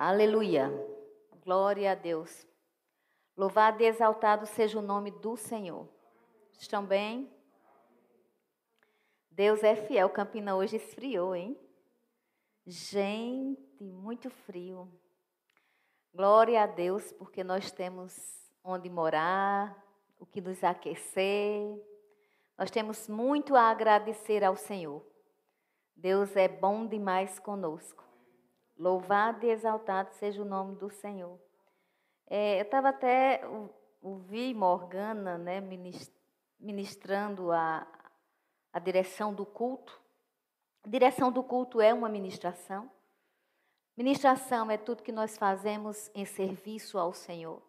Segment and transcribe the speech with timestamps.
[0.00, 0.70] Aleluia.
[1.44, 2.46] Glória a Deus.
[3.36, 5.88] Louvado e exaltado seja o nome do Senhor.
[6.56, 7.28] Estão bem?
[9.28, 10.08] Deus é fiel.
[10.08, 11.58] Campina hoje esfriou, hein?
[12.64, 14.88] Gente, muito frio.
[16.14, 18.14] Glória a Deus, porque nós temos
[18.62, 19.84] onde morar,
[20.16, 21.76] o que nos aquecer.
[22.56, 25.04] Nós temos muito a agradecer ao Senhor.
[25.96, 28.07] Deus é bom demais conosco.
[28.78, 31.36] Louvado e exaltado seja o nome do Senhor.
[32.28, 33.40] É, eu estava até
[34.00, 35.60] ouvi Morgana né,
[36.60, 37.84] ministrando a,
[38.72, 40.00] a direção do culto.
[40.86, 42.88] Direção do culto é uma ministração.
[43.96, 47.60] Ministração é tudo que nós fazemos em serviço ao Senhor.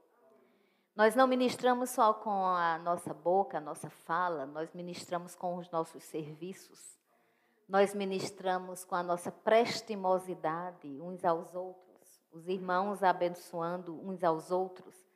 [0.95, 5.71] Nós não ministramos só com a nossa boca, a nossa fala, nós ministramos com os
[5.71, 6.98] nossos serviços
[7.69, 15.07] nós ministramos com a nossa prestimosidade uns aos outros, os irmãos abençoando uns aos outros.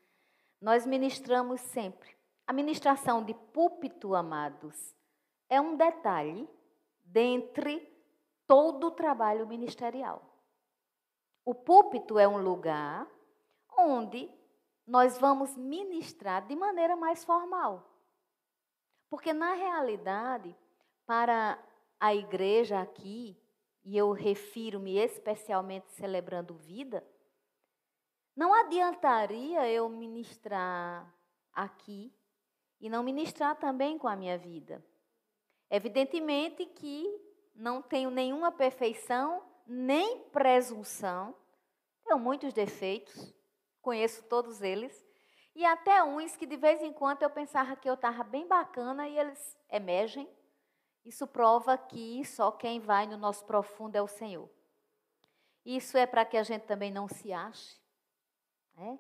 [0.61, 2.15] Nós ministramos sempre.
[2.45, 4.95] A ministração de púlpito, amados,
[5.49, 6.47] é um detalhe
[7.03, 7.91] dentre
[8.45, 10.21] todo o trabalho ministerial.
[11.43, 13.07] O púlpito é um lugar
[13.75, 14.31] onde
[14.85, 17.89] nós vamos ministrar de maneira mais formal.
[19.09, 20.55] Porque, na realidade,
[21.05, 21.57] para
[22.03, 23.41] a igreja aqui,
[23.81, 27.01] e eu refiro-me especialmente celebrando vida,
[28.35, 31.09] não adiantaria eu ministrar
[31.53, 32.13] aqui
[32.81, 34.85] e não ministrar também com a minha vida.
[35.69, 37.05] Evidentemente que
[37.55, 41.33] não tenho nenhuma perfeição, nem presunção,
[42.03, 43.33] tenho muitos defeitos,
[43.81, 45.07] conheço todos eles,
[45.55, 49.07] e até uns que de vez em quando eu pensava que eu estava bem bacana
[49.07, 50.27] e eles emergem
[51.05, 54.49] isso prova que só quem vai no nosso profundo é o Senhor.
[55.65, 57.77] Isso é para que a gente também não se ache,
[58.75, 58.99] né?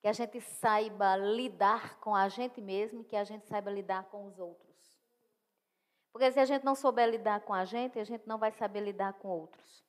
[0.00, 4.04] que a gente saiba lidar com a gente mesmo e que a gente saiba lidar
[4.04, 4.68] com os outros.
[6.12, 8.80] Porque se a gente não souber lidar com a gente, a gente não vai saber
[8.80, 9.84] lidar com outros.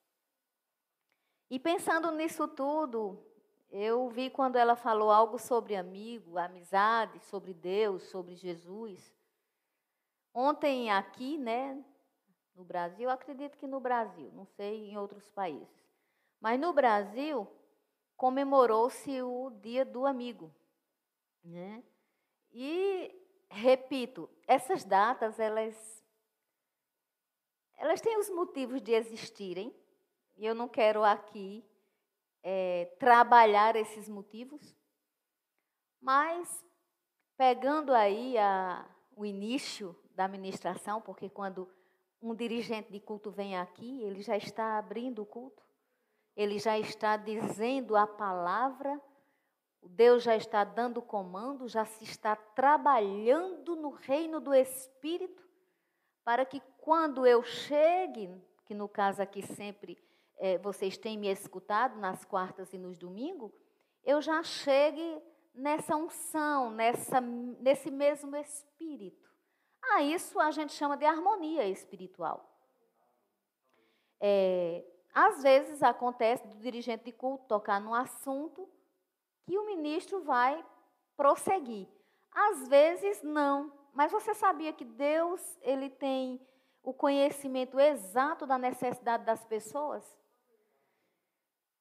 [1.49, 3.23] E pensando nisso tudo,
[3.71, 9.13] eu vi quando ela falou algo sobre amigo, amizade, sobre Deus, sobre Jesus.
[10.33, 11.83] Ontem aqui, né,
[12.55, 15.89] no Brasil, acredito que no Brasil, não sei em outros países,
[16.39, 17.47] mas no Brasil
[18.15, 20.53] comemorou-se o Dia do Amigo,
[21.43, 21.83] né?
[22.51, 23.15] E
[23.49, 25.99] repito, essas datas elas
[27.79, 29.73] elas têm os motivos de existirem.
[30.35, 31.65] E eu não quero aqui
[32.43, 34.75] é, trabalhar esses motivos,
[36.01, 36.63] mas
[37.37, 38.85] pegando aí a,
[39.15, 41.65] o início da administração, porque quando
[42.21, 45.63] um dirigente de culto vem aqui, ele já está abrindo o culto,
[46.35, 49.01] ele já está dizendo a palavra,
[49.81, 55.41] Deus já está dando comando, já se está trabalhando no reino do Espírito,
[56.25, 58.29] para que quando eu chegue,
[58.65, 59.97] que no caso aqui sempre
[60.37, 63.53] é, vocês têm me escutado nas quartas e nos domingos,
[64.03, 65.21] eu já chegue
[65.55, 69.28] nessa unção, nessa, nesse mesmo Espírito.
[69.81, 72.45] Ah, isso a gente chama de harmonia espiritual.
[74.19, 78.69] É, às vezes acontece do dirigente de culto tocar num assunto
[79.45, 80.63] que o ministro vai
[81.15, 81.87] prosseguir.
[82.31, 86.39] Às vezes não, mas você sabia que Deus ele tem
[86.83, 90.19] o conhecimento exato da necessidade das pessoas?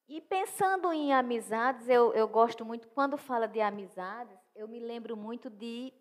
[0.09, 5.15] E pensando em amizades, eu, eu gosto muito, quando fala de amizades, eu me lembro
[5.17, 5.93] muito de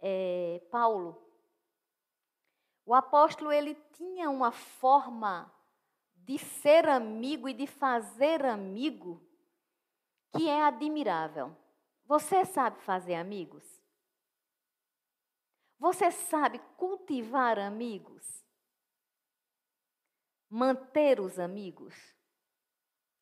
[0.00, 1.31] é, Paulo.
[2.84, 5.52] O apóstolo ele tinha uma forma
[6.14, 9.22] de ser amigo e de fazer amigo
[10.36, 11.56] que é admirável.
[12.06, 13.64] Você sabe fazer amigos?
[15.78, 18.44] Você sabe cultivar amigos?
[20.48, 21.94] Manter os amigos?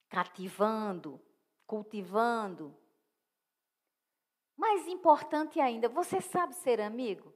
[0.09, 1.21] Cativando,
[1.67, 2.77] cultivando.
[4.57, 7.35] Mais importante ainda, você sabe ser amigo?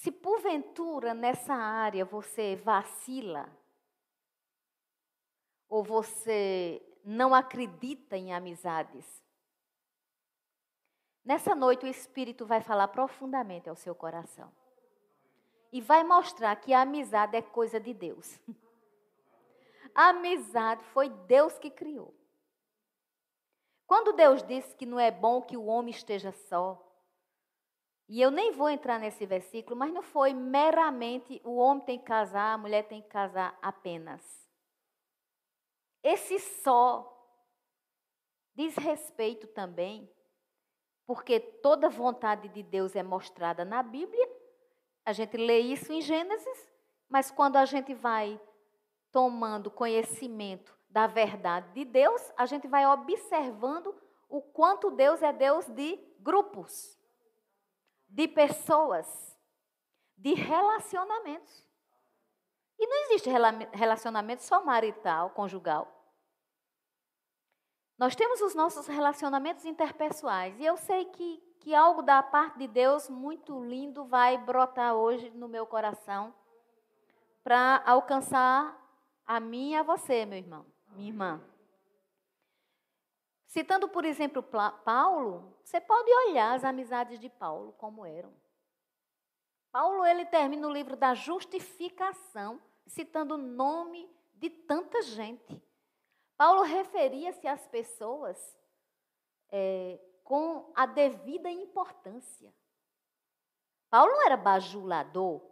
[0.00, 3.46] Se porventura nessa área você vacila,
[5.68, 9.22] ou você não acredita em amizades,
[11.22, 14.50] nessa noite o Espírito vai falar profundamente ao seu coração.
[15.70, 18.40] E vai mostrar que a amizade é coisa de Deus.
[19.94, 22.14] A amizade foi Deus que criou.
[23.86, 26.89] Quando Deus disse que não é bom que o homem esteja só,
[28.12, 32.04] e eu nem vou entrar nesse versículo, mas não foi meramente o homem tem que
[32.04, 34.20] casar, a mulher tem que casar apenas.
[36.02, 37.08] Esse só
[38.52, 40.12] diz respeito também,
[41.06, 44.28] porque toda vontade de Deus é mostrada na Bíblia.
[45.04, 46.68] A gente lê isso em Gênesis,
[47.08, 48.40] mas quando a gente vai
[49.12, 53.94] tomando conhecimento da verdade de Deus, a gente vai observando
[54.28, 56.98] o quanto Deus é Deus de grupos,
[58.10, 59.38] de pessoas,
[60.16, 61.64] de relacionamentos.
[62.78, 63.30] E não existe
[63.72, 65.86] relacionamento só marital, conjugal.
[67.98, 70.58] Nós temos os nossos relacionamentos interpessoais.
[70.58, 75.30] E eu sei que, que algo da parte de Deus muito lindo vai brotar hoje
[75.30, 76.34] no meu coração
[77.44, 78.76] para alcançar
[79.26, 80.66] a mim e a você, meu irmão,
[80.96, 81.49] minha irmã.
[83.50, 88.32] Citando, por exemplo, Paulo, você pode olhar as amizades de Paulo como eram.
[89.72, 95.60] Paulo ele termina o livro da justificação citando o nome de tanta gente.
[96.36, 98.56] Paulo referia-se às pessoas
[99.50, 102.54] é, com a devida importância.
[103.90, 105.42] Paulo não era bajulador,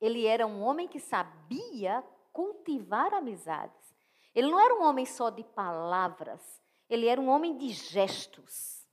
[0.00, 2.02] ele era um homem que sabia
[2.32, 3.94] cultivar amizades.
[4.34, 8.86] Ele não era um homem só de palavras, ele era um homem de gestos.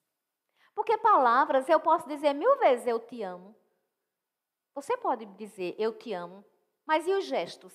[0.73, 3.55] Porque palavras eu posso dizer mil vezes eu te amo.
[4.73, 6.43] Você pode dizer eu te amo,
[6.85, 7.73] mas e os gestos?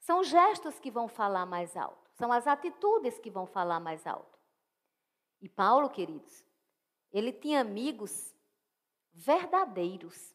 [0.00, 4.38] São gestos que vão falar mais alto, são as atitudes que vão falar mais alto.
[5.40, 6.44] E Paulo, queridos,
[7.12, 8.34] ele tinha amigos
[9.12, 10.34] verdadeiros.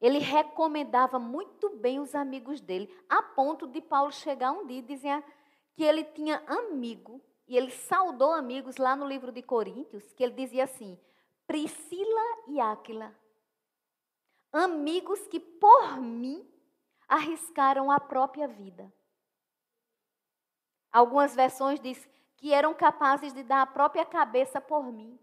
[0.00, 4.82] Ele recomendava muito bem os amigos dele, a ponto de Paulo chegar um dia e
[4.82, 5.24] dizer
[5.74, 10.32] que ele tinha amigo, e ele saudou amigos lá no livro de Coríntios, que ele
[10.32, 10.98] dizia assim:
[11.46, 13.14] Priscila e Áquila,
[14.52, 16.48] amigos que por mim
[17.08, 18.92] arriscaram a própria vida.
[20.90, 25.18] Algumas versões diz que eram capazes de dar a própria cabeça por mim.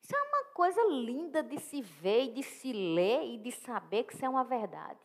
[0.00, 4.04] Isso é uma coisa linda de se ver e de se ler e de saber
[4.04, 5.00] que isso é uma verdade.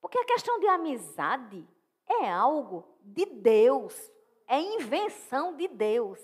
[0.00, 1.66] Porque a questão de amizade
[2.10, 4.10] é algo de Deus,
[4.46, 6.20] é invenção de Deus.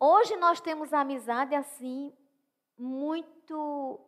[0.00, 2.16] Hoje nós temos amizade assim
[2.76, 4.00] muito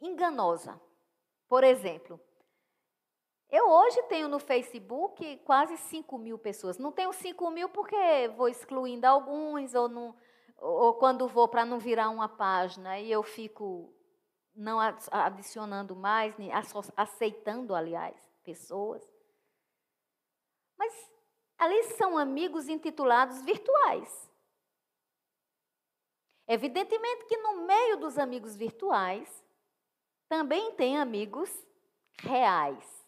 [0.00, 0.80] enganosa.
[1.48, 2.20] Por exemplo,
[3.48, 6.76] eu hoje tenho no Facebook quase 5 mil pessoas.
[6.76, 10.16] Não tenho 5 mil porque vou excluindo alguns, ou, não,
[10.58, 13.94] ou quando vou para não virar uma página e eu fico
[14.54, 14.78] não
[15.10, 16.34] adicionando mais,
[16.96, 19.02] aceitando, aliás, pessoas.
[20.76, 20.92] Mas
[21.58, 24.30] ali são amigos intitulados virtuais.
[26.46, 29.44] Evidentemente que no meio dos amigos virtuais
[30.28, 31.50] também tem amigos
[32.18, 33.04] reais.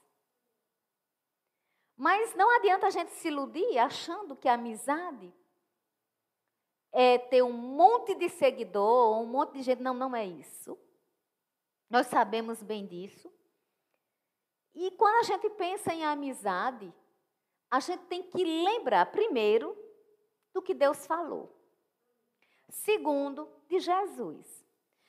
[1.97, 5.33] Mas não adianta a gente se iludir achando que a amizade
[6.93, 9.83] é ter um monte de seguidor, um monte de gente.
[9.83, 10.79] Não, não é isso.
[11.89, 13.33] Nós sabemos bem disso.
[14.75, 16.93] E quando a gente pensa em amizade,
[17.71, 19.77] a gente tem que lembrar, primeiro,
[20.53, 21.55] do que Deus falou.
[22.69, 24.65] Segundo, de Jesus.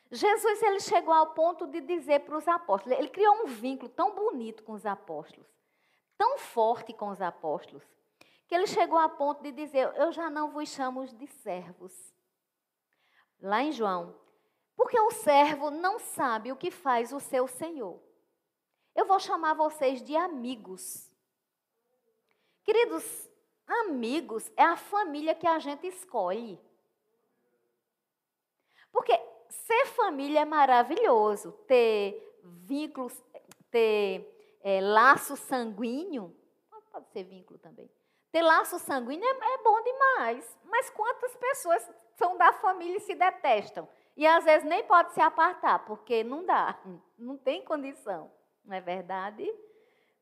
[0.09, 4.15] Jesus ele chegou ao ponto de dizer para os apóstolos, ele criou um vínculo tão
[4.15, 5.45] bonito com os apóstolos,
[6.17, 7.83] tão forte com os apóstolos,
[8.47, 12.13] que ele chegou a ponto de dizer: Eu já não vos chamo de servos.
[13.41, 14.15] Lá em João,
[14.77, 17.99] porque o servo não sabe o que faz o seu senhor.
[18.95, 21.11] Eu vou chamar vocês de amigos.
[22.63, 23.27] Queridos,
[23.65, 26.59] amigos é a família que a gente escolhe.
[28.91, 29.19] Porque
[29.49, 33.19] ser família é maravilhoso, ter vínculos,
[33.71, 36.35] ter é, laço sanguíneo,
[36.91, 37.89] pode ser vínculo também.
[38.31, 43.15] Ter laço sanguíneo é, é bom demais, mas quantas pessoas são da família e se
[43.15, 43.87] detestam?
[44.17, 46.77] E às vezes nem pode se apartar, porque não dá,
[47.17, 48.31] não tem condição,
[48.65, 49.47] não é verdade?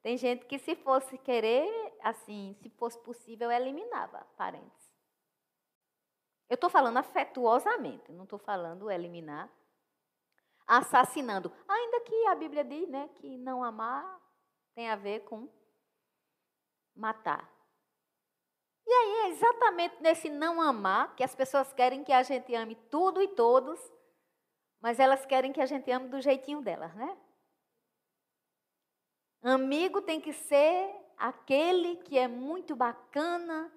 [0.03, 4.93] Tem gente que se fosse querer, assim, se fosse possível, eliminava parentes.
[6.49, 9.49] Eu estou falando afetuosamente, não estou falando eliminar.
[10.67, 11.51] Assassinando.
[11.67, 14.19] Ainda que a Bíblia diz né, que não amar
[14.75, 15.49] tem a ver com
[16.95, 17.49] matar.
[18.87, 22.75] E aí é exatamente nesse não amar que as pessoas querem que a gente ame
[22.89, 23.79] tudo e todos,
[24.79, 27.17] mas elas querem que a gente ame do jeitinho delas, né?
[29.41, 33.71] Amigo tem que ser aquele que é muito bacana,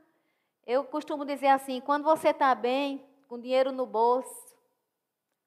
[0.67, 4.55] eu costumo dizer assim: quando você está bem, com dinheiro no bolso,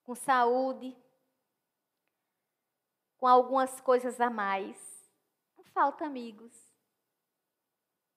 [0.04, 0.96] com saúde,
[3.18, 4.78] com algumas coisas a mais.
[5.56, 6.54] Não falta amigos.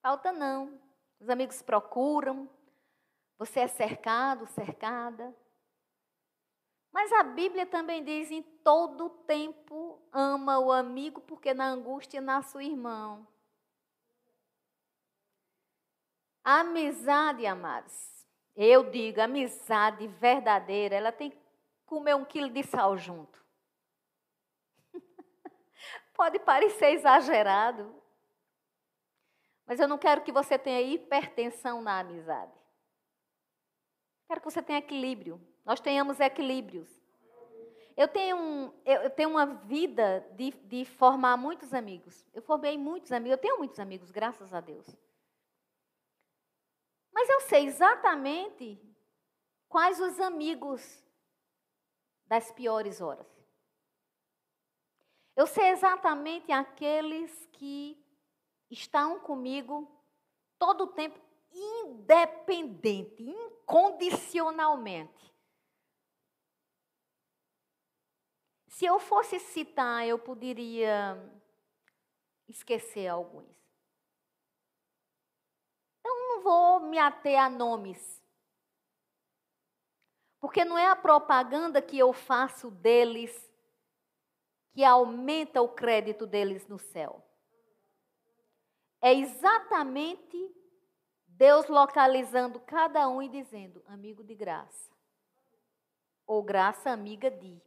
[0.02, 0.83] Falta não.
[1.24, 2.46] Os amigos procuram.
[3.38, 5.34] Você é cercado, cercada.
[6.92, 12.54] Mas a Bíblia também diz: em todo tempo ama o amigo, porque na angústia nasce
[12.58, 13.26] o irmão.
[16.44, 21.38] A amizade, amados, eu digo, amizade verdadeira, ela tem que
[21.86, 23.42] comer um quilo de sal junto.
[26.12, 27.98] Pode parecer exagerado,
[29.66, 32.52] mas eu não quero que você tenha hipertensão na amizade.
[34.26, 36.88] Quero que você tenha equilíbrio nós tenhamos equilíbrios.
[37.96, 42.26] Eu tenho, um, eu tenho uma vida de, de formar muitos amigos.
[42.34, 44.86] Eu formei muitos amigos, eu tenho muitos amigos, graças a Deus.
[47.12, 48.80] Mas eu sei exatamente
[49.68, 51.02] quais os amigos
[52.26, 53.26] das piores horas.
[55.36, 58.03] Eu sei exatamente aqueles que
[58.74, 59.88] estão comigo
[60.58, 61.18] todo o tempo,
[61.52, 65.32] independente, incondicionalmente.
[68.68, 71.16] Se eu fosse citar, eu poderia
[72.48, 73.56] esquecer alguns.
[76.00, 78.20] Então, não vou me ater a nomes.
[80.40, 83.50] Porque não é a propaganda que eu faço deles
[84.72, 87.24] que aumenta o crédito deles no céu.
[89.04, 90.50] É exatamente
[91.26, 94.90] Deus localizando cada um e dizendo: amigo de graça.
[96.26, 97.60] Ou graça amiga de.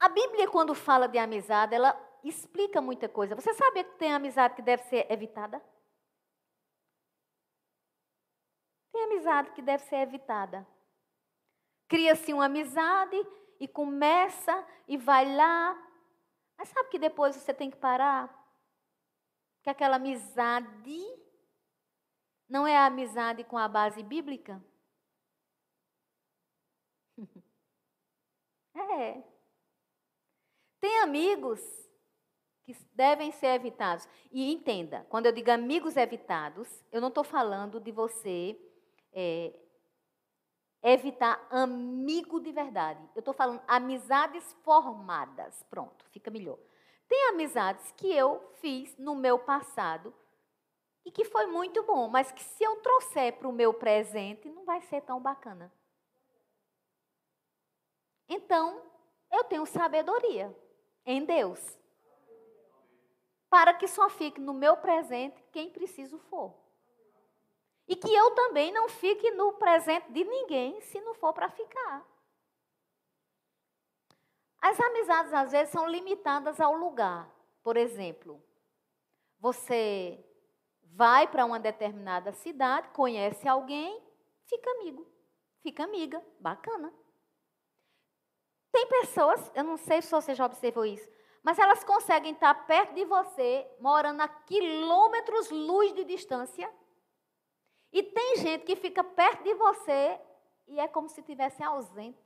[0.00, 3.36] A Bíblia, quando fala de amizade, ela explica muita coisa.
[3.36, 5.62] Você sabe que tem amizade que deve ser evitada?
[8.90, 10.66] Tem amizade que deve ser evitada.
[11.86, 13.16] Cria-se uma amizade
[13.60, 15.91] e começa e vai lá.
[16.62, 18.32] Mas sabe que depois você tem que parar?
[19.64, 20.96] Que aquela amizade
[22.48, 24.64] não é a amizade com a base bíblica?
[28.76, 29.24] é.
[30.78, 31.60] Tem amigos
[32.62, 34.06] que devem ser evitados.
[34.30, 38.56] E entenda, quando eu digo amigos evitados, eu não estou falando de você
[39.12, 39.58] é,
[40.82, 43.00] evitar amigo de verdade.
[43.14, 45.62] Eu estou falando amizades formadas.
[45.70, 46.58] Pronto, fica melhor.
[47.08, 50.14] Tem amizades que eu fiz no meu passado
[51.04, 54.64] e que foi muito bom, mas que se eu trouxer para o meu presente, não
[54.64, 55.72] vai ser tão bacana.
[58.28, 58.82] Então,
[59.30, 60.56] eu tenho sabedoria
[61.04, 61.78] em Deus.
[63.50, 66.61] Para que só fique no meu presente quem preciso for.
[67.92, 72.02] E que eu também não fique no presente de ninguém se não for para ficar.
[74.62, 77.30] As amizades às vezes são limitadas ao lugar.
[77.62, 78.42] Por exemplo,
[79.38, 80.24] você
[80.84, 84.02] vai para uma determinada cidade, conhece alguém,
[84.46, 85.06] fica amigo,
[85.62, 86.90] fica amiga, bacana.
[88.72, 91.06] Tem pessoas, eu não sei se você já observou isso,
[91.42, 96.72] mas elas conseguem estar perto de você, morando a quilômetros luz de distância.
[97.92, 100.18] E tem gente que fica perto de você
[100.66, 102.18] e é como se estivesse ausente.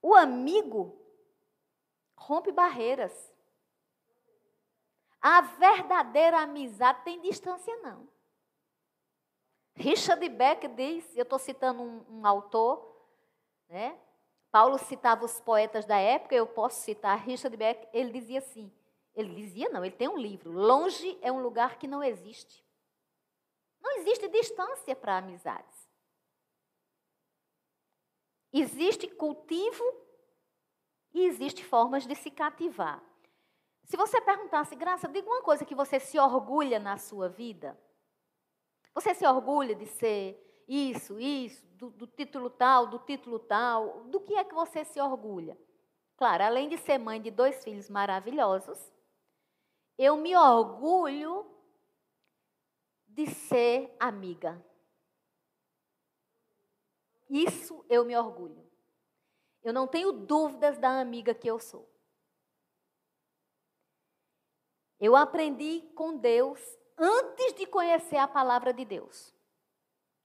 [0.00, 0.96] O amigo
[2.16, 3.32] rompe barreiras.
[5.20, 8.08] A verdadeira amizade tem distância, não.
[9.74, 12.86] Richard Beck diz, eu estou citando um, um autor,
[13.68, 13.98] né?
[14.50, 18.72] Paulo citava os poetas da época, eu posso citar Richard Beck, ele dizia assim,
[19.14, 22.64] ele dizia não, ele tem um livro, longe é um lugar que não existe.
[23.80, 25.88] Não existe distância para amizades.
[28.52, 29.84] Existe cultivo
[31.14, 33.02] e existe formas de se cativar.
[33.84, 37.78] Se você perguntasse, Graça, diga uma coisa que você se orgulha na sua vida.
[38.94, 44.20] Você se orgulha de ser isso, isso, do, do, título tal, do título tal, do
[44.20, 45.58] que é que você se orgulha?
[46.16, 48.92] Claro, além de ser mãe de dois filhos maravilhosos,
[49.98, 51.44] eu me orgulho
[53.24, 54.64] de ser amiga.
[57.28, 58.66] Isso eu me orgulho.
[59.62, 61.86] Eu não tenho dúvidas da amiga que eu sou.
[64.98, 66.60] Eu aprendi com Deus
[66.96, 69.34] antes de conhecer a palavra de Deus.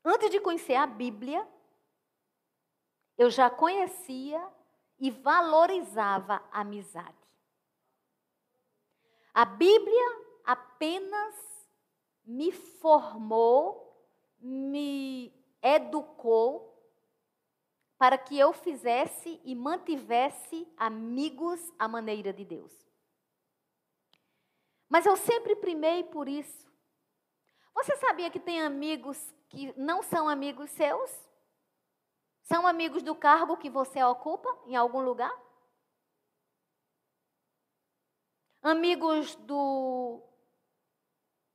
[0.03, 1.45] Antes de conhecer a Bíblia,
[3.17, 4.41] eu já conhecia
[4.99, 7.13] e valorizava a amizade.
[9.33, 11.54] A Bíblia apenas
[12.25, 16.73] me formou, me educou
[17.97, 22.73] para que eu fizesse e mantivesse amigos à maneira de Deus.
[24.89, 26.65] Mas eu sempre primei por isso.
[27.73, 29.17] Você sabia que tem amigos
[29.49, 31.11] que não são amigos seus?
[32.43, 35.33] São amigos do cargo que você ocupa em algum lugar?
[38.61, 40.21] Amigos do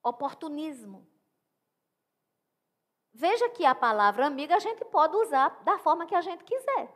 [0.02, 1.06] oportunismo.
[3.12, 6.94] Veja que a palavra amiga a gente pode usar da forma que a gente quiser.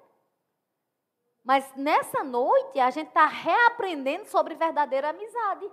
[1.43, 5.71] Mas nessa noite a gente está reaprendendo sobre verdadeira amizade.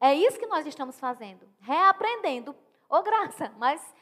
[0.00, 1.48] É isso que nós estamos fazendo.
[1.60, 2.52] Reaprendendo.
[2.88, 3.94] Ô oh, graça, mas.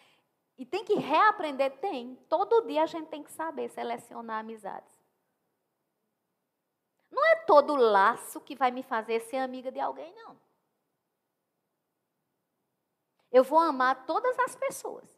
[0.59, 1.79] E tem que reaprender?
[1.79, 2.15] Tem.
[2.29, 4.93] Todo dia a gente tem que saber selecionar amizades.
[7.11, 10.39] Não é todo laço que vai me fazer ser amiga de alguém, não.
[13.33, 15.09] Eu vou amar todas as pessoas.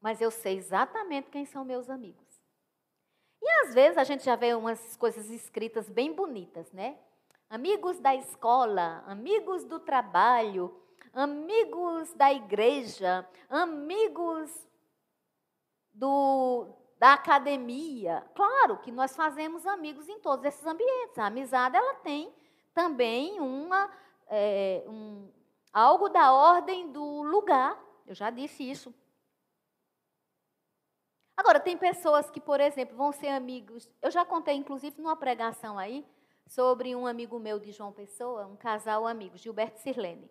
[0.00, 2.26] Mas eu sei exatamente quem são meus amigos.
[3.40, 6.98] E às vezes a gente já vê umas coisas escritas bem bonitas, né?
[7.48, 10.76] Amigos da escola, amigos do trabalho,
[11.12, 14.50] amigos da igreja, amigos
[15.92, 16.66] do,
[16.98, 18.24] da academia.
[18.34, 21.18] Claro que nós fazemos amigos em todos esses ambientes.
[21.18, 22.34] A amizade ela tem
[22.74, 23.90] também uma,
[24.28, 25.30] é, um,
[25.76, 27.78] algo da ordem do lugar.
[28.06, 28.94] Eu já disse isso.
[31.36, 33.86] Agora, tem pessoas que, por exemplo, vão ser amigos.
[34.00, 36.06] Eu já contei, inclusive, numa pregação aí,
[36.46, 40.30] sobre um amigo meu de João Pessoa, um casal amigo, Gilberto Sirlene.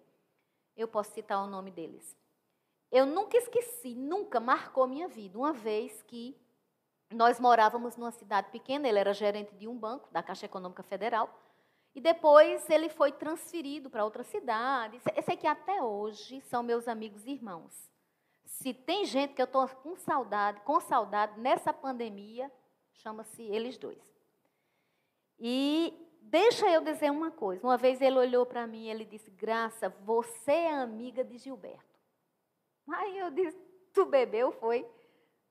[0.76, 2.18] Eu posso citar o nome deles.
[2.92, 5.38] Eu nunca esqueci, nunca marcou minha vida.
[5.38, 6.36] Uma vez que
[7.14, 11.30] nós morávamos numa cidade pequena, ele era gerente de um banco, da Caixa Econômica Federal.
[11.96, 15.00] E depois ele foi transferido para outra cidade.
[15.16, 17.90] Esse aqui até hoje são meus amigos e irmãos.
[18.44, 22.52] Se tem gente que eu estou com saudade, com saudade nessa pandemia,
[22.92, 24.04] chama-se eles dois.
[25.40, 27.66] E deixa eu dizer uma coisa.
[27.66, 32.00] Uma vez ele olhou para mim e ele disse: Graça, você é amiga de Gilberto.
[32.90, 33.58] Aí eu disse:
[33.94, 34.52] Tu bebeu?
[34.52, 34.86] Foi?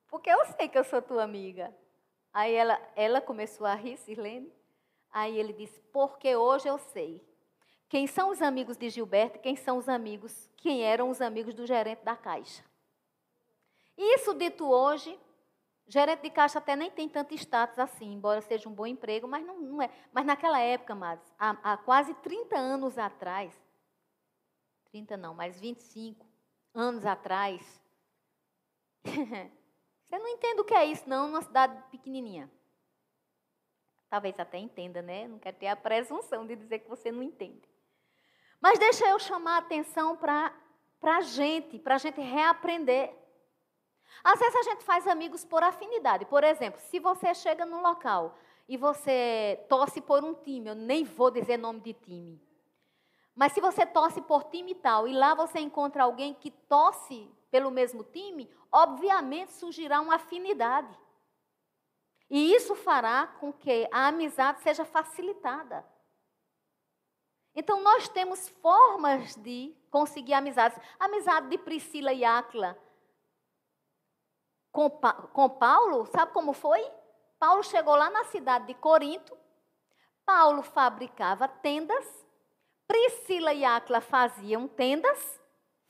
[0.09, 1.75] Porque eu sei que eu sou tua amiga.
[2.33, 4.53] Aí ela, ela começou a rir, Sirlene.
[5.15, 7.25] Aí ele disse: Porque hoje eu sei
[7.89, 11.65] quem são os amigos de Gilberto, quem são os amigos, quem eram os amigos do
[11.65, 12.65] gerente da Caixa.
[13.97, 15.17] Isso dito hoje,
[15.87, 19.47] gerente de Caixa até nem tem tanto status assim, embora seja um bom emprego, mas
[19.47, 19.89] não, não é.
[20.13, 23.55] Mas naquela época, mas há, há quase 30 anos atrás,
[24.87, 26.27] 30 não, mas 25
[26.75, 27.63] anos atrás,
[29.05, 32.51] você não entende o que é isso, não, numa cidade pequenininha.
[34.15, 35.27] Talvez até entenda, né?
[35.27, 37.69] Não quero ter a presunção de dizer que você não entende.
[38.61, 40.55] Mas deixa eu chamar a atenção para
[41.03, 43.13] a gente, para a gente reaprender.
[44.23, 46.27] Às vezes a gente faz amigos por afinidade.
[46.27, 51.03] Por exemplo, se você chega num local e você torce por um time, eu nem
[51.03, 52.41] vou dizer nome de time.
[53.35, 57.69] Mas se você torce por time tal e lá você encontra alguém que torce pelo
[57.69, 61.04] mesmo time, obviamente surgirá uma afinidade.
[62.35, 65.87] E isso fará com que a amizade seja facilitada.
[67.55, 70.77] Então, nós temos formas de conseguir amizades.
[70.99, 72.77] A amizade de Priscila e Áquila
[74.73, 76.85] com, com Paulo, sabe como foi?
[77.39, 79.39] Paulo chegou lá na cidade de Corinto,
[80.27, 82.27] Paulo fabricava tendas,
[82.85, 85.41] Priscila e Áquila faziam tendas,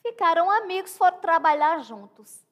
[0.02, 2.44] ficaram amigos, foram trabalhar juntos.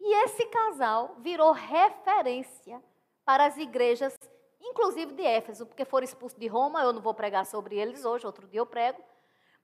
[0.00, 2.82] E esse casal virou referência
[3.24, 4.16] para as igrejas,
[4.60, 8.26] inclusive de Éfeso, porque foram expulsos de Roma, eu não vou pregar sobre eles hoje,
[8.26, 9.02] outro dia eu prego.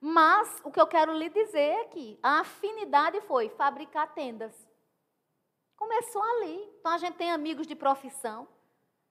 [0.01, 4.55] Mas o que eu quero lhe dizer é que a afinidade foi fabricar tendas.
[5.75, 6.73] Começou ali.
[6.79, 8.47] Então a gente tem amigos de profissão.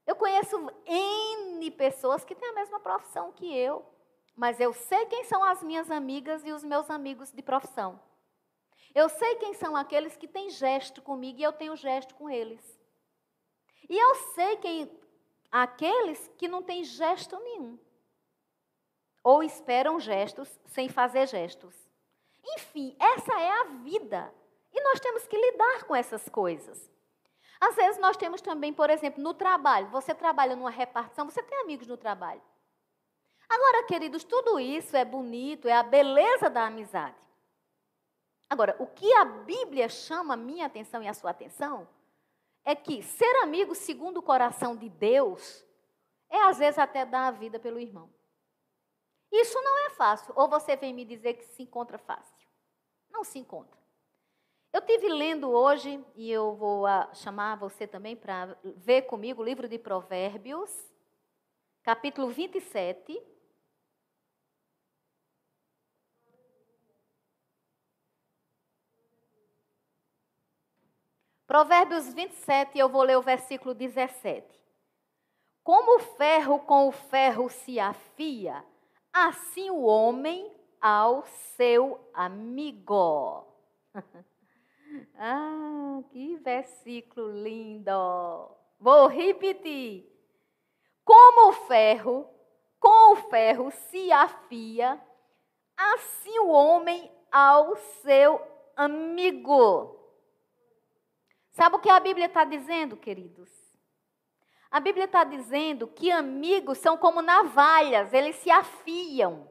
[0.06, 0.56] Eu conheço
[0.86, 3.84] N pessoas que têm a mesma profissão que eu,
[4.34, 8.00] mas eu sei quem são as minhas amigas e os meus amigos de profissão.
[8.94, 12.77] Eu sei quem são aqueles que têm gesto comigo e eu tenho gesto com eles.
[13.88, 14.98] E eu sei quem
[15.50, 17.78] aqueles que não têm gesto nenhum.
[19.24, 21.74] Ou esperam gestos sem fazer gestos.
[22.44, 24.32] Enfim, essa é a vida.
[24.72, 26.90] E nós temos que lidar com essas coisas.
[27.60, 29.88] Às vezes nós temos também, por exemplo, no trabalho.
[29.88, 32.42] Você trabalha numa repartição, você tem amigos no trabalho.
[33.48, 37.16] Agora, queridos, tudo isso é bonito, é a beleza da amizade.
[38.48, 41.88] Agora, o que a Bíblia chama a minha atenção e a sua atenção
[42.64, 45.64] é que ser amigo segundo o coração de Deus
[46.30, 48.10] é às vezes até dar a vida pelo irmão.
[49.30, 50.32] Isso não é fácil.
[50.36, 52.48] Ou você vem me dizer que se encontra fácil.
[53.10, 53.78] Não se encontra.
[54.72, 59.44] Eu tive lendo hoje, e eu vou ah, chamar você também para ver comigo o
[59.44, 60.70] livro de Provérbios,
[61.82, 63.20] capítulo 27.
[71.48, 74.46] Provérbios 27, eu vou ler o versículo 17.
[75.64, 78.62] Como o ferro com o ferro se afia,
[79.10, 81.24] assim o homem ao
[81.56, 83.46] seu amigo.
[85.16, 88.54] ah, que versículo lindo!
[88.78, 90.06] Vou repetir.
[91.02, 92.28] Como o ferro
[92.78, 95.00] com o ferro se afia,
[95.78, 98.38] assim o homem ao seu
[98.76, 99.97] amigo.
[101.58, 103.50] Sabe o que a Bíblia está dizendo, queridos?
[104.70, 109.50] A Bíblia está dizendo que amigos são como navalhas, eles se afiam.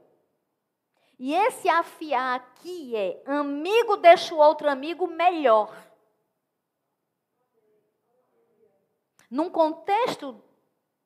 [1.20, 5.76] E esse afiar aqui é amigo deixa o outro amigo melhor.
[9.30, 10.42] Num contexto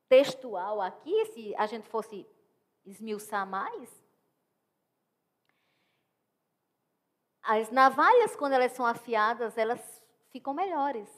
[0.07, 2.27] textual aqui, se a gente fosse
[2.85, 3.89] esmiuçar mais,
[7.41, 10.00] as navalhas, quando elas são afiadas, elas
[10.31, 11.09] ficam melhores.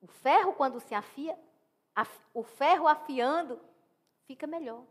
[0.00, 1.38] O ferro, quando se afia,
[2.32, 3.60] o ferro afiando,
[4.26, 4.86] fica melhor.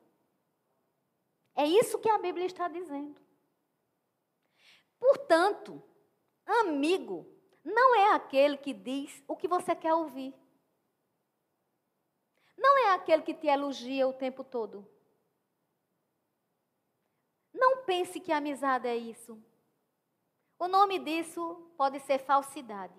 [1.56, 3.20] É isso que a Bíblia está dizendo.
[5.00, 5.82] Portanto,
[6.46, 7.26] amigo
[7.64, 10.34] não é aquele que diz o que você quer ouvir.
[12.58, 14.88] Não é aquele que te elogia o tempo todo.
[17.54, 19.42] Não pense que amizade é isso.
[20.60, 22.94] O nome disso pode ser falsidade.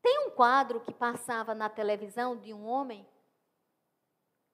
[0.00, 3.06] Tem um quadro que passava na televisão de um homem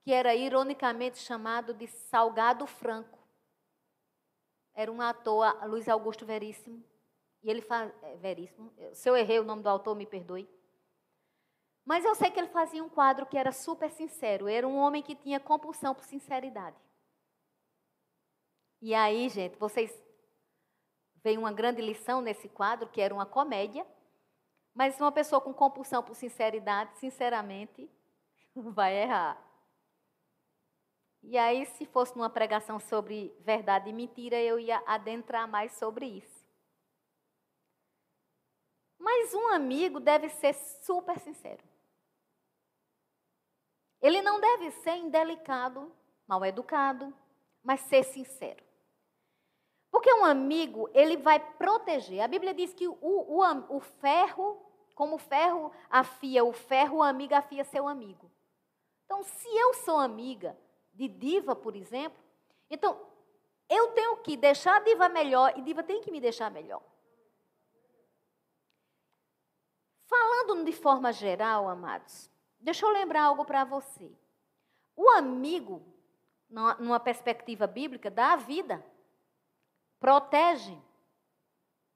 [0.03, 3.19] que era ironicamente chamado de Salgado Franco.
[4.73, 6.83] Era um ator, Luiz Augusto Veríssimo.
[7.43, 7.93] E ele faz.
[8.03, 8.73] É, Veríssimo.
[8.93, 10.49] Se eu errei o nome do autor, me perdoe.
[11.85, 14.49] Mas eu sei que ele fazia um quadro que era super sincero.
[14.49, 16.77] Era um homem que tinha compulsão por sinceridade.
[18.81, 19.91] E aí, gente, vocês
[21.27, 23.85] veio uma grande lição nesse quadro, que era uma comédia,
[24.73, 27.91] mas uma pessoa com compulsão por sinceridade, sinceramente,
[28.55, 29.37] vai errar.
[31.25, 36.07] E aí, se fosse numa pregação sobre verdade e mentira, eu ia adentrar mais sobre
[36.07, 36.47] isso.
[38.97, 41.65] Mas um amigo deve ser super sincero.
[44.01, 45.93] Ele não deve ser indelicado,
[46.25, 47.13] mal educado,
[47.65, 48.66] mas ser sincero.
[49.97, 52.21] Porque um amigo, ele vai proteger.
[52.21, 54.61] A Bíblia diz que o, o, o ferro,
[54.95, 58.31] como o ferro afia o ferro, o amigo afia seu amigo.
[59.07, 60.55] Então, se eu sou amiga
[60.93, 62.23] de diva, por exemplo,
[62.69, 63.01] então
[63.71, 66.83] eu tenho que deixar a diva melhor e diva tem que me deixar melhor.
[70.05, 72.31] Falando de forma geral, amados,
[72.61, 74.13] deixa eu lembrar algo para você.
[74.95, 75.83] O amigo,
[76.51, 78.85] numa perspectiva bíblica, dá a vida
[79.99, 80.77] protege.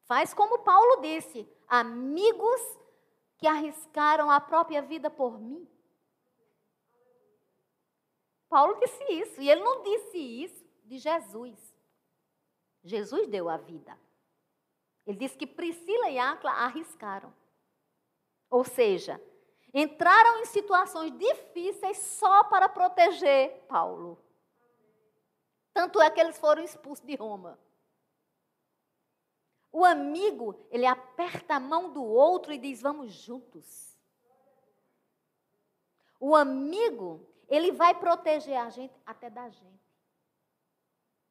[0.04, 2.60] Faz como Paulo disse: amigos
[3.38, 5.66] que arriscaram a própria vida por mim.
[8.48, 11.56] Paulo disse isso, e ele não disse isso de Jesus.
[12.82, 13.96] Jesus deu a vida.
[15.06, 17.32] Ele disse que Priscila e Áquila arriscaram.
[18.50, 19.22] Ou seja,
[19.72, 24.18] entraram em situações difíceis só para proteger Paulo.
[25.72, 27.58] Tanto é que eles foram expulsos de Roma.
[29.72, 33.96] O amigo, ele aperta a mão do outro e diz: Vamos juntos.
[36.18, 39.80] O amigo, ele vai proteger a gente até da gente.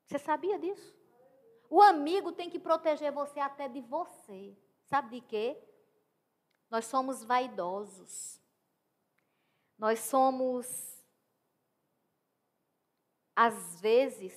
[0.06, 0.98] Você sabia disso?
[1.70, 4.58] O amigo tem que proteger você até de você.
[4.86, 5.64] Sabe de quê?
[6.70, 8.42] Nós somos vaidosos.
[9.78, 11.06] Nós somos,
[13.36, 14.34] às vezes,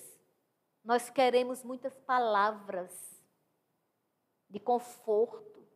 [0.84, 3.11] nós queremos muitas palavras
[4.52, 5.66] de conforto,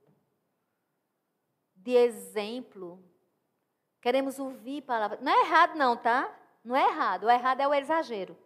[1.74, 3.02] de exemplo.
[4.02, 5.20] Queremos ouvir palavras.
[5.20, 6.32] Não é errado, não, tá?
[6.62, 7.24] Não é errado.
[7.24, 8.36] O errado é o exagero.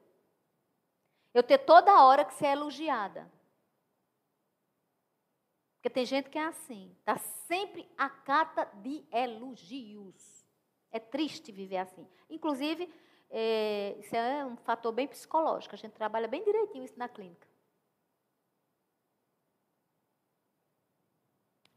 [1.34, 3.30] Eu ter toda hora que ser elogiada.
[5.74, 10.46] Porque tem gente que é assim, está sempre a cata de elogios.
[10.92, 12.06] É triste viver assim.
[12.28, 12.92] Inclusive,
[13.30, 15.74] é, isso é um fator bem psicológico.
[15.74, 17.48] A gente trabalha bem direitinho isso na clínica.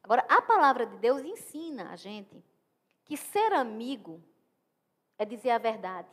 [0.04, 2.44] Agora, a palavra de Deus ensina a gente
[3.06, 4.22] que ser amigo
[5.18, 6.10] é dizer a verdade.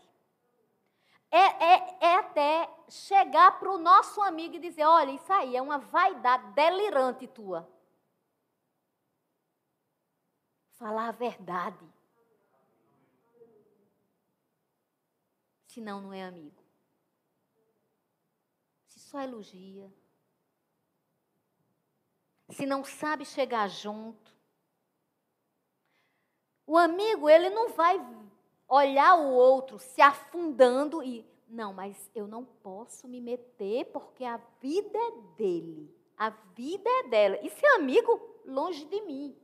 [1.30, 5.62] é, é, é até chegar para o nosso amigo e dizer: olha, isso aí é
[5.62, 7.68] uma vaidade delirante tua.
[10.72, 11.84] Falar a verdade.
[15.66, 16.64] Senão não é amigo.
[18.86, 19.92] Se só elogia.
[22.50, 24.34] Se não sabe chegar junto.
[26.66, 27.98] O amigo, ele não vai
[28.68, 31.28] olhar o outro se afundando e.
[31.48, 35.92] Não, mas eu não posso me meter porque a vida é dele.
[36.16, 37.38] A vida é dela.
[37.42, 39.36] E se é amigo, longe de mim.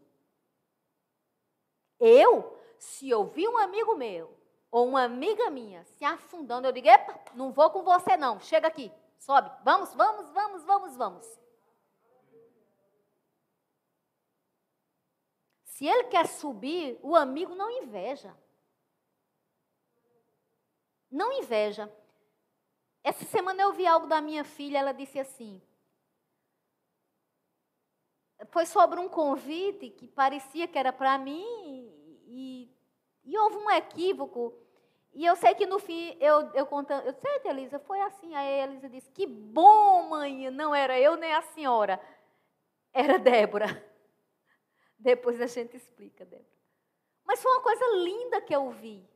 [1.98, 4.30] Eu, se ouvir um amigo meu
[4.70, 8.68] ou uma amiga minha se afundando, eu digo: epa, não vou com você não, chega
[8.68, 11.45] aqui, sobe, vamos, vamos, vamos, vamos, vamos.
[15.76, 18.34] Se ele quer subir, o amigo não inveja.
[21.10, 21.94] Não inveja.
[23.04, 25.60] Essa semana eu vi algo da minha filha, ela disse assim.
[28.46, 31.44] Foi sobre um convite que parecia que era para mim
[32.24, 32.74] e,
[33.22, 34.54] e, houve um equívoco.
[35.12, 38.34] E eu sei que no fim, eu, eu contando, eu sei, Elisa, foi assim.
[38.34, 42.00] Aí a Elisa disse: Que bom, mãe, não era eu nem a senhora,
[42.94, 43.94] era Débora.
[44.98, 46.56] Depois a gente explica, Débora.
[47.24, 49.06] Mas foi uma coisa linda que eu vi.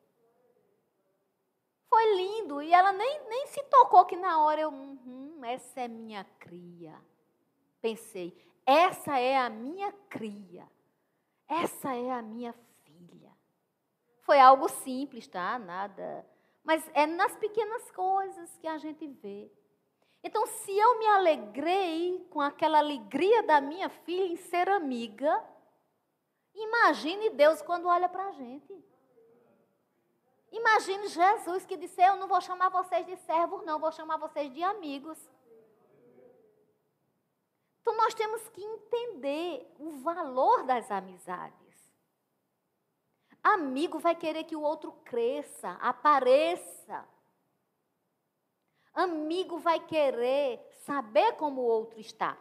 [1.89, 2.61] Foi lindo.
[2.61, 6.95] E ela nem, nem se tocou que na hora eu, uhum, essa é minha cria.
[7.81, 10.69] Pensei, essa é a minha cria.
[11.49, 12.53] Essa é a minha
[12.85, 13.33] filha.
[14.23, 15.59] Foi algo simples, tá?
[15.59, 16.25] Nada.
[16.63, 19.51] Mas é nas pequenas coisas que a gente vê.
[20.23, 25.43] Então, se eu me alegrei com aquela alegria da minha filha em ser amiga,
[26.63, 28.85] imagine Deus quando olha para a gente.
[30.53, 34.53] Imagine Jesus que disse: Eu não vou chamar vocês de servos, não, vou chamar vocês
[34.53, 35.19] de amigos.
[37.81, 41.61] Então nós temos que entender o valor das amizades.
[43.43, 47.09] Amigo vai querer que o outro cresça, apareça.
[48.93, 52.37] Amigo vai querer saber como o outro está.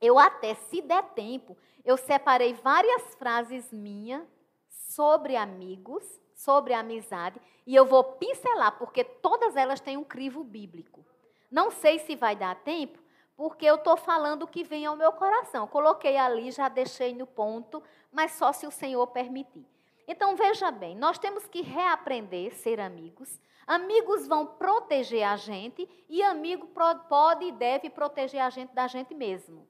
[0.00, 4.26] Eu até, se der tempo, eu separei várias frases minhas
[4.68, 11.04] sobre amigos sobre amizade e eu vou pincelar, porque todas elas têm um crivo bíblico.
[11.50, 12.98] Não sei se vai dar tempo,
[13.36, 15.66] porque eu estou falando o que vem ao meu coração.
[15.66, 19.66] Coloquei ali, já deixei no ponto, mas só se o Senhor permitir.
[20.08, 23.38] Então veja bem, nós temos que reaprender a ser amigos.
[23.66, 26.68] Amigos vão proteger a gente e amigo
[27.08, 29.68] pode e deve proteger a gente da gente mesmo.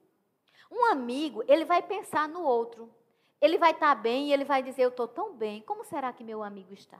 [0.71, 2.89] Um amigo, ele vai pensar no outro.
[3.41, 6.13] Ele vai estar tá bem e ele vai dizer: Eu estou tão bem, como será
[6.13, 6.99] que meu amigo está?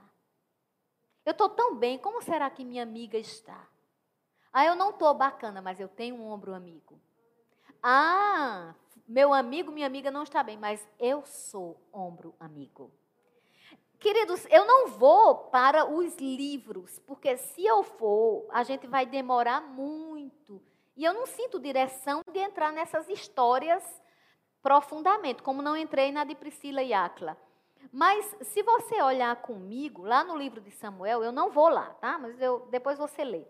[1.24, 3.68] Eu estou tão bem, como será que minha amiga está?
[4.52, 7.00] Ah, eu não estou bacana, mas eu tenho um ombro amigo.
[7.82, 8.74] Ah,
[9.08, 12.92] meu amigo, minha amiga não está bem, mas eu sou ombro amigo.
[13.98, 19.60] Queridos, eu não vou para os livros, porque se eu for, a gente vai demorar
[19.60, 20.21] muito.
[20.96, 23.82] E eu não sinto direção de entrar nessas histórias
[24.62, 27.36] profundamente, como não entrei na de Priscila e Acla.
[27.90, 32.18] Mas se você olhar comigo, lá no livro de Samuel, eu não vou lá, tá?
[32.18, 33.44] Mas eu, depois você lê.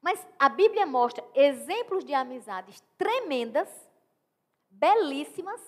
[0.00, 3.68] Mas a Bíblia mostra exemplos de amizades tremendas,
[4.68, 5.60] belíssimas,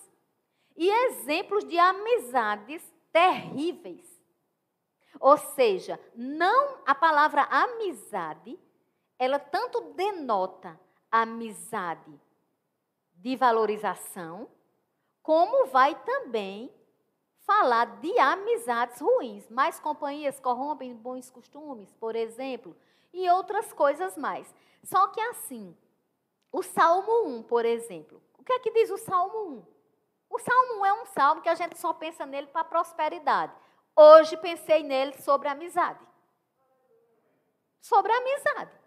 [0.76, 4.04] e exemplos de amizades terríveis.
[5.20, 8.58] Ou seja, não a palavra amizade,
[9.18, 10.78] ela tanto denota
[11.10, 12.20] amizade
[13.14, 14.48] de valorização,
[15.22, 16.72] como vai também
[17.46, 19.48] falar de amizades ruins.
[19.48, 22.76] Mais companhias corrompem bons costumes, por exemplo,
[23.12, 24.52] e outras coisas mais.
[24.82, 25.76] Só que assim,
[26.52, 28.20] o Salmo 1, por exemplo.
[28.38, 29.74] O que é que diz o Salmo 1?
[30.28, 33.54] O Salmo 1 é um salmo que a gente só pensa nele para prosperidade.
[33.96, 36.04] Hoje pensei nele sobre amizade.
[37.80, 38.83] Sobre amizade.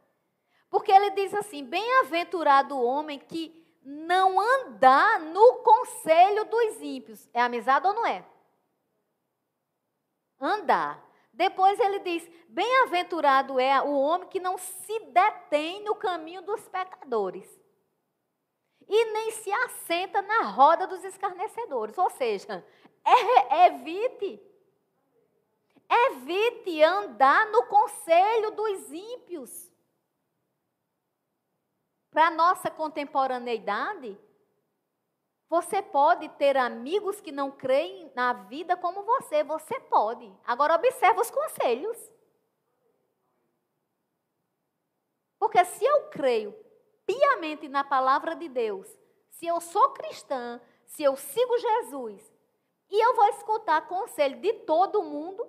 [0.70, 7.30] Porque ele diz assim: Bem-aventurado o homem que não andar no conselho dos ímpios.
[7.34, 8.26] É amizade ou não é?
[10.40, 11.04] Andar.
[11.32, 17.48] Depois ele diz: Bem-aventurado é o homem que não se detém no caminho dos pecadores
[18.90, 21.98] e nem se assenta na roda dos escarnecedores.
[21.98, 22.66] Ou seja,
[23.06, 24.42] é, evite.
[25.90, 29.72] Evite andar no conselho dos ímpios
[32.18, 34.20] para a nossa contemporaneidade,
[35.48, 39.44] você pode ter amigos que não creem na vida como você.
[39.44, 40.28] Você pode.
[40.44, 41.96] Agora, observe os conselhos.
[45.38, 46.56] Porque se eu creio
[47.06, 48.88] piamente na palavra de Deus,
[49.30, 52.34] se eu sou cristã, se eu sigo Jesus,
[52.90, 55.48] e eu vou escutar conselho de todo mundo,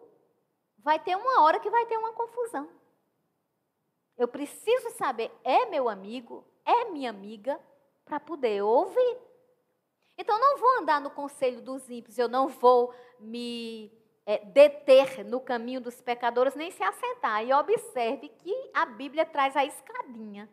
[0.77, 2.69] vai ter uma hora que vai ter uma confusão.
[4.19, 7.59] Eu preciso saber, é meu amigo, é minha amiga,
[8.05, 9.19] para poder ouvir.
[10.17, 13.91] Então, não vou andar no conselho dos ímpios, eu não vou me
[14.27, 17.43] é, deter no caminho dos pecadores, nem se assentar.
[17.45, 20.49] E observe que a Bíblia traz a escadinha: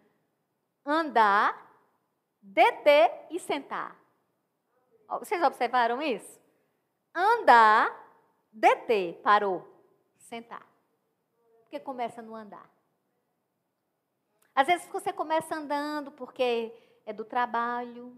[0.85, 1.75] andar,
[2.41, 3.99] deter e sentar.
[5.19, 6.39] Vocês observaram isso?
[7.13, 7.91] Andar,
[8.51, 9.67] deter, parou,
[10.17, 10.65] sentar.
[11.61, 12.74] Porque começa no andar.
[14.55, 16.73] Às vezes você começa andando porque
[17.05, 18.17] é do trabalho,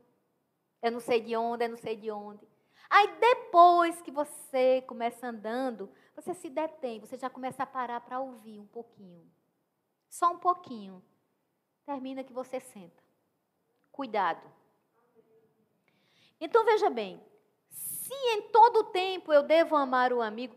[0.81, 2.47] é não sei de onde, é não sei de onde.
[2.89, 8.19] Aí depois que você começa andando, você se detém, você já começa a parar para
[8.19, 9.29] ouvir um pouquinho.
[10.07, 11.03] Só um pouquinho.
[11.85, 13.03] Termina que você senta.
[13.91, 14.45] Cuidado.
[16.39, 17.19] Então veja bem,
[17.69, 20.55] se em todo tempo eu devo amar o amigo,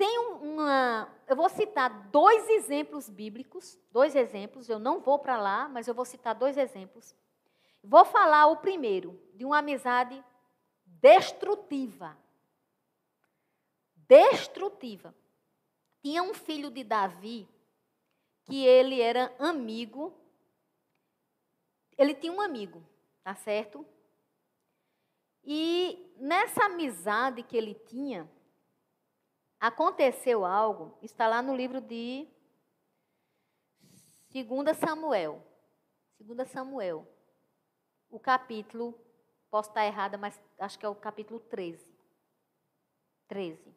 [0.00, 1.14] tem uma.
[1.26, 5.92] Eu vou citar dois exemplos bíblicos, dois exemplos, eu não vou para lá, mas eu
[5.92, 7.14] vou citar dois exemplos.
[7.84, 10.24] Vou falar o primeiro, de uma amizade
[10.86, 12.16] destrutiva.
[13.94, 15.14] Destrutiva.
[16.02, 17.46] Tinha um filho de Davi
[18.44, 20.14] que ele era amigo.
[21.98, 22.82] Ele tinha um amigo,
[23.22, 23.86] tá certo?
[25.44, 28.26] E nessa amizade que ele tinha,
[29.60, 32.26] aconteceu algo, está lá no livro de
[34.32, 35.46] 2 Samuel.
[36.18, 37.06] 2 Samuel.
[38.08, 38.98] O capítulo,
[39.50, 41.86] posso estar errada, mas acho que é o capítulo 13.
[43.28, 43.74] 13.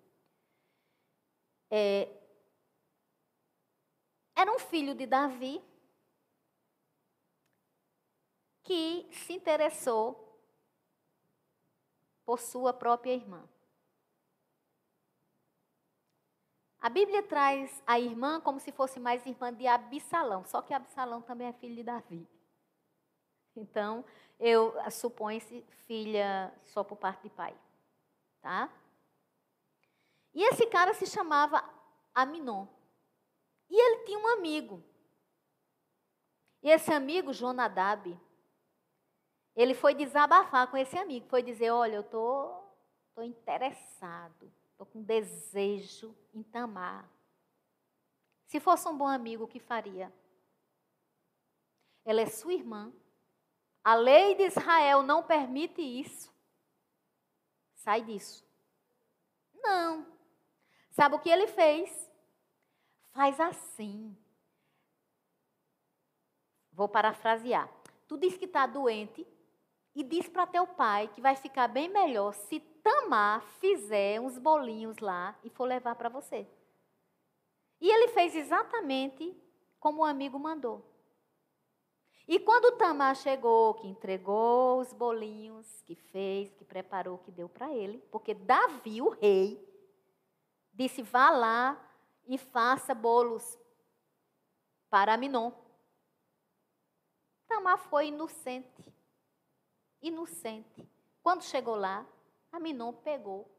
[1.70, 2.10] É,
[4.36, 5.62] era um filho de Davi
[8.64, 10.24] que se interessou
[12.26, 13.48] por sua própria irmã.
[16.84, 21.22] A Bíblia traz a irmã como se fosse mais irmã de Absalão, só que Absalão
[21.22, 22.28] também é filho de Davi.
[23.56, 24.04] Então,
[24.38, 27.58] eu suponho-se filha só por parte de pai.
[28.42, 28.70] Tá?
[30.34, 31.64] E esse cara se chamava
[32.14, 32.68] Aminon.
[33.70, 34.84] E ele tinha um amigo.
[36.62, 38.20] E esse amigo, Jonadab,
[39.56, 41.30] ele foi desabafar com esse amigo.
[41.30, 42.62] Foi dizer: Olha, eu tô,
[43.16, 44.52] tô interessado
[44.84, 47.10] Estou com desejo em Tamar.
[48.48, 50.14] Se fosse um bom amigo, o que faria?
[52.04, 52.92] Ela é sua irmã.
[53.82, 56.34] A lei de Israel não permite isso.
[57.76, 58.46] Sai disso.
[59.54, 60.06] Não.
[60.92, 62.12] Sabe o que ele fez?
[63.12, 64.14] Faz assim.
[66.74, 67.70] Vou parafrasear.
[68.06, 69.26] Tu diz que está doente
[69.96, 74.98] e diz para teu pai que vai ficar bem melhor se Tamar fizer uns bolinhos
[74.98, 76.46] lá e for levar para você.
[77.80, 79.36] E ele fez exatamente
[79.80, 80.84] como o amigo mandou.
[82.28, 87.74] E quando Tamar chegou, que entregou os bolinhos, que fez, que preparou, que deu para
[87.74, 89.62] ele, porque Davi, o rei,
[90.74, 91.78] disse: vá lá
[92.26, 93.58] e faça bolos
[94.90, 95.52] para Minon.
[97.48, 98.94] Tamar foi inocente.
[100.04, 100.88] Inocente.
[101.24, 102.06] Quando chegou lá,
[102.52, 103.50] a Minon pegou.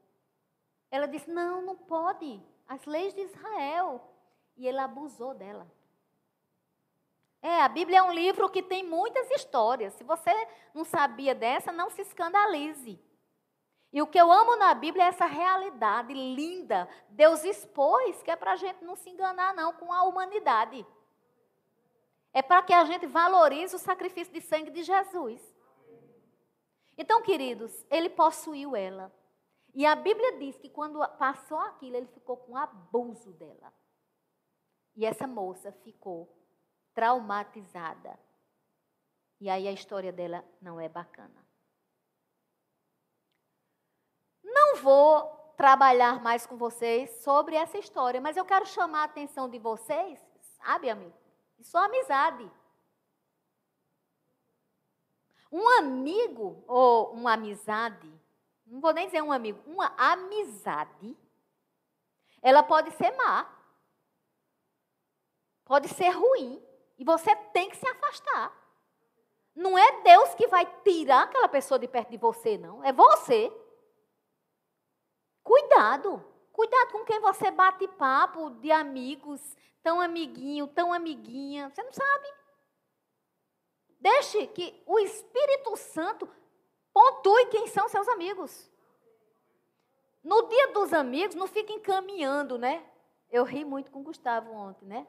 [0.90, 2.40] Ela disse: Não, não pode.
[2.68, 4.00] As leis de Israel.
[4.57, 5.66] E ele abusou dela.
[7.42, 9.92] É, a Bíblia é um livro que tem muitas histórias.
[9.94, 10.30] Se você
[10.72, 12.98] não sabia dessa, não se escandalize.
[13.92, 16.88] E o que eu amo na Bíblia é essa realidade linda.
[17.11, 20.87] Deus expôs que é para a gente não se enganar, não, com a humanidade.
[22.33, 25.53] É para que a gente valorize o sacrifício de sangue de Jesus.
[26.96, 29.12] Então, queridos, ele possuiu ela.
[29.74, 33.72] E a Bíblia diz que quando passou aquilo, ele ficou com abuso dela.
[34.94, 36.33] E essa moça ficou
[36.94, 38.18] traumatizada.
[39.40, 41.44] E aí a história dela não é bacana.
[44.42, 49.48] Não vou trabalhar mais com vocês sobre essa história, mas eu quero chamar a atenção
[49.48, 51.16] de vocês, sabe, amigo?
[51.58, 52.50] Isso é amizade.
[55.55, 58.13] Um amigo ou uma amizade,
[58.67, 61.17] não vou nem dizer um amigo, uma amizade,
[62.42, 63.48] ela pode ser má,
[65.65, 66.61] pode ser ruim,
[66.98, 68.52] e você tem que se afastar.
[69.55, 73.52] Não é Deus que vai tirar aquela pessoa de perto de você, não, é você.
[75.40, 79.40] Cuidado, cuidado com quem você bate papo de amigos,
[79.85, 82.43] tão amiguinho, tão amiguinha, você não sabe.
[84.05, 86.29] Deixe que o Espírito Santo
[86.92, 88.71] pontue quem são seus amigos.
[90.23, 92.85] No dia dos amigos, não fique encaminhando, né?
[93.31, 95.07] Eu ri muito com o Gustavo ontem, né?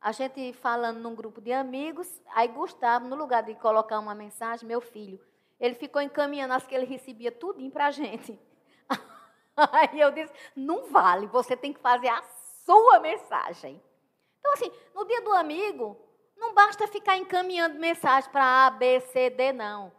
[0.00, 4.66] A gente falando num grupo de amigos, aí Gustavo, no lugar de colocar uma mensagem,
[4.66, 5.20] meu filho,
[5.60, 8.40] ele ficou encaminhando as que ele recebia tudinho para a gente.
[9.54, 12.22] Aí eu disse, não vale, você tem que fazer a
[12.64, 13.82] sua mensagem.
[14.38, 15.98] Então, assim, no dia do amigo,
[16.40, 19.92] não basta ficar encaminhando mensagem para A, B, C, D, não.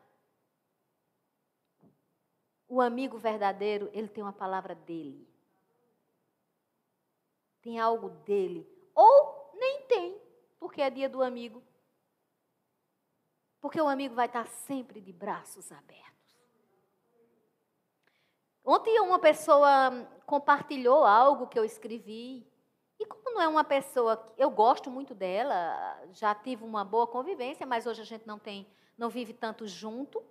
[2.68, 5.28] O amigo verdadeiro, ele tem uma palavra dele.
[7.62, 8.68] Tem algo dele.
[8.96, 10.20] Ou nem tem,
[10.60, 11.64] porque é dia do amigo.
[13.60, 16.12] Porque o amigo vai estar sempre de braços abertos.
[18.66, 19.92] Ontem uma pessoa
[20.26, 22.51] compartilhou algo que eu escrevi.
[23.02, 27.66] E como não é uma pessoa, eu gosto muito dela, já tive uma boa convivência,
[27.66, 30.24] mas hoje a gente não tem, não vive tanto junto.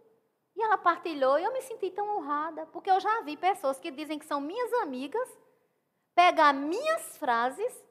[0.54, 3.90] E ela partilhou e eu me senti tão honrada, porque eu já vi pessoas que
[3.90, 5.28] dizem que são minhas amigas,
[6.14, 7.84] pegar minhas frases,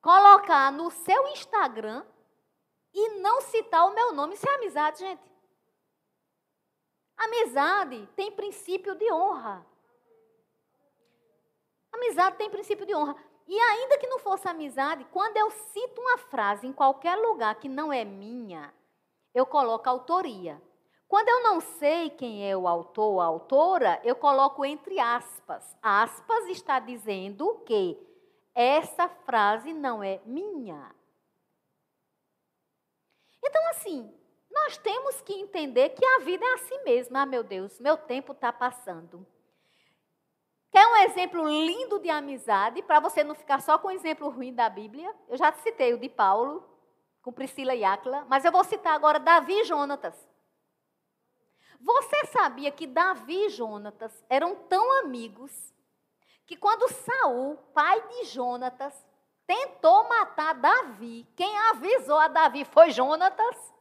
[0.00, 2.02] colocar no seu Instagram
[2.94, 4.32] e não citar o meu nome.
[4.32, 5.22] Isso é amizade, gente.
[7.14, 9.66] Amizade tem princípio de honra.
[11.92, 13.27] Amizade tem princípio de honra.
[13.48, 17.66] E ainda que não fosse amizade, quando eu cito uma frase em qualquer lugar que
[17.68, 18.74] não é minha,
[19.34, 20.60] eu coloco autoria.
[21.08, 25.74] Quando eu não sei quem é o autor ou a autora, eu coloco entre aspas.
[25.82, 27.98] Aspas está dizendo que
[28.54, 30.94] essa frase não é minha.
[33.42, 34.12] Então, assim,
[34.50, 37.16] nós temos que entender que a vida é assim mesmo.
[37.16, 39.26] Ah, meu Deus, meu tempo está passando.
[40.70, 44.52] Quer um exemplo lindo de amizade, para você não ficar só com o exemplo ruim
[44.52, 45.14] da Bíblia?
[45.28, 46.62] Eu já citei o de Paulo,
[47.22, 50.28] com Priscila e Áquila, mas eu vou citar agora Davi e Jonatas.
[51.80, 55.72] Você sabia que Davi e Jonatas eram tão amigos
[56.46, 58.94] que quando Saul, pai de Jonatas,
[59.46, 63.74] tentou matar Davi, quem avisou a Davi foi Jonatas?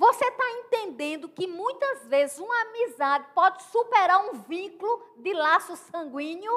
[0.00, 6.50] Você está entendendo que muitas vezes uma amizade pode superar um vínculo de laço sanguíneo?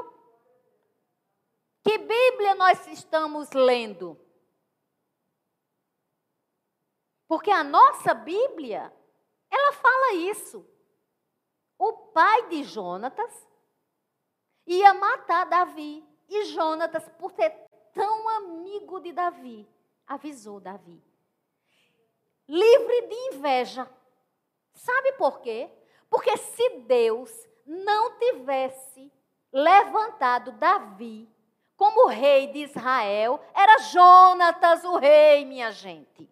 [1.83, 4.17] Que Bíblia nós estamos lendo?
[7.27, 8.93] Porque a nossa Bíblia,
[9.51, 10.65] ela fala isso.
[11.77, 13.45] O pai de Jonatas
[14.65, 16.01] ia matar Davi.
[16.29, 17.49] E Jonatas, por ser
[17.93, 19.67] tão amigo de Davi,
[20.07, 21.12] avisou Davi
[22.47, 23.89] livre de inveja.
[24.73, 25.69] Sabe por quê?
[26.09, 27.31] Porque se Deus
[27.65, 29.11] não tivesse
[29.51, 31.29] levantado Davi
[31.75, 36.29] como rei de Israel, era Jonatas o rei, minha gente.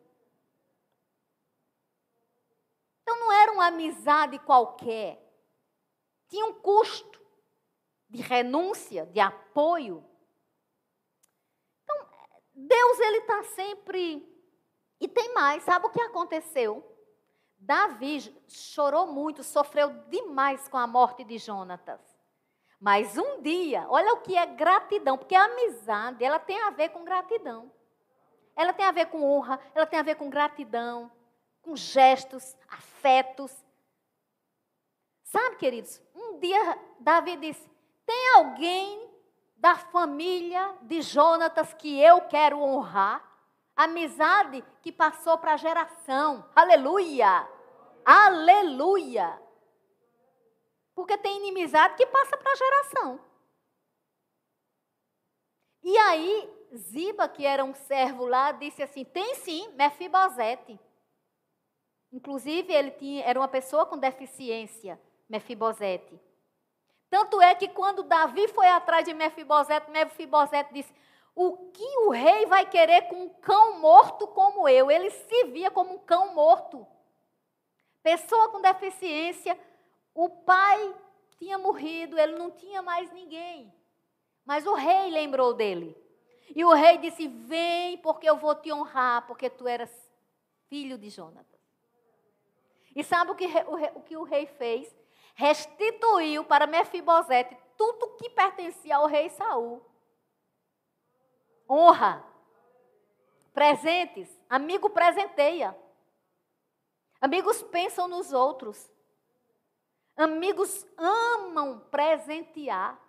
[3.02, 5.20] Então não era uma amizade qualquer.
[6.28, 7.20] Tinha um custo
[8.10, 10.06] de renúncia, de apoio.
[11.84, 12.10] Então,
[12.54, 14.31] Deus ele está sempre
[15.02, 16.88] e tem mais, sabe o que aconteceu?
[17.58, 22.00] Davi chorou muito, sofreu demais com a morte de Jonatas.
[22.80, 26.90] Mas um dia, olha o que é gratidão, porque a amizade, ela tem a ver
[26.90, 27.72] com gratidão.
[28.56, 31.12] Ela tem a ver com honra, ela tem a ver com gratidão,
[31.64, 33.52] com gestos, afetos.
[35.24, 37.68] Sabe, queridos, um dia Davi disse:
[38.06, 39.10] tem alguém
[39.58, 43.31] da família de Jonatas que eu quero honrar?
[43.84, 46.48] Amizade que passou para a geração.
[46.56, 47.48] Aleluia!
[48.06, 49.42] Aleluia!
[50.94, 53.20] Porque tem inimizade que passa para a geração.
[55.84, 60.80] E aí, Ziba, que era um servo lá, disse assim: tem sim, Mefibosete.
[62.12, 66.20] Inclusive, ele tinha, era uma pessoa com deficiência, Mefibosete.
[67.10, 70.94] Tanto é que quando Davi foi atrás de Mefibosete, Mefibosete disse:
[71.36, 74.92] o que o rei vai querer com um cão morto como eu?
[74.92, 76.86] Ele se via como um cão morto.
[78.04, 79.58] Pessoa com deficiência,
[80.14, 80.94] o pai
[81.38, 83.74] tinha morrido, ele não tinha mais ninguém.
[84.46, 85.96] Mas o rei lembrou dele.
[86.54, 89.92] E o rei disse: Vem, porque eu vou te honrar, porque tu eras
[90.68, 91.62] filho de Jonatas.
[92.94, 94.94] E sabe o que o, rei, o, que o rei fez?
[95.34, 99.82] Restituiu para Mefibosete tudo que pertencia ao rei Saul
[101.72, 102.26] honra.
[103.54, 104.30] Presentes.
[104.50, 105.78] Amigo presenteia.
[107.22, 108.92] Amigos pensam nos outros.
[110.18, 113.00] Amigos amam presentear.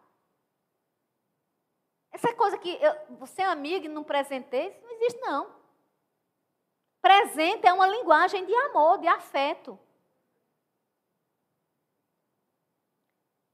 [2.12, 5.62] Essa coisa que eu, você é amigo e não presenteia, isso não existe, não.
[7.00, 9.78] Presente é uma linguagem de amor, de afeto.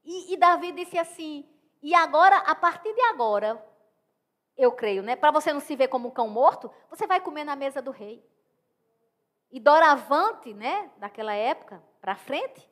[0.03, 1.49] E, e Davi disse assim:
[1.81, 3.55] e agora, a partir de agora,
[4.59, 5.15] eu creio, né?
[5.15, 7.91] Para você não se ver como um cão morto, você vai comer na mesa do
[7.91, 8.23] rei.
[9.49, 12.69] E doravante, né, daquela época para frente,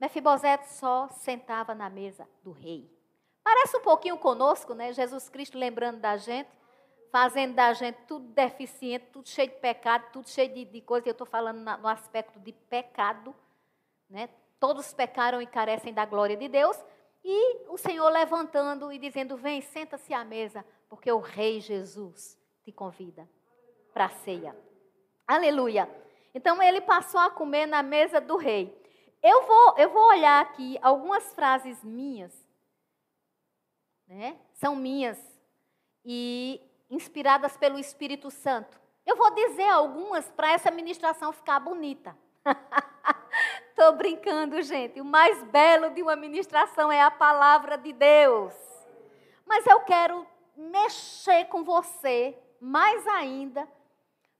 [0.00, 2.90] Mefibosete só sentava na mesa do rei.
[3.44, 4.92] Parece um pouquinho conosco, né?
[4.92, 6.48] Jesus Cristo lembrando da gente,
[7.10, 11.08] fazendo da gente tudo deficiente, tudo cheio de pecado, tudo cheio de, de coisa.
[11.08, 13.34] Eu estou falando na, no aspecto de pecado,
[14.08, 14.28] né?
[14.58, 16.76] Todos pecaram e carecem da glória de Deus.
[17.24, 22.72] E o Senhor levantando e dizendo: Vem, senta-se à mesa, porque o Rei Jesus te
[22.72, 23.28] convida
[23.92, 24.56] para a ceia.
[25.26, 25.88] Aleluia.
[26.34, 28.76] Então ele passou a comer na mesa do rei.
[29.22, 32.32] Eu vou, eu vou olhar aqui algumas frases minhas,
[34.08, 34.36] né?
[34.54, 35.18] São minhas
[36.04, 36.60] e
[36.90, 38.80] inspiradas pelo Espírito Santo.
[39.06, 42.16] Eu vou dizer algumas para essa ministração ficar bonita.
[43.82, 45.00] Estou brincando, gente.
[45.00, 48.54] O mais belo de uma ministração é a palavra de Deus.
[49.44, 50.24] Mas eu quero
[50.56, 53.68] mexer com você mais ainda.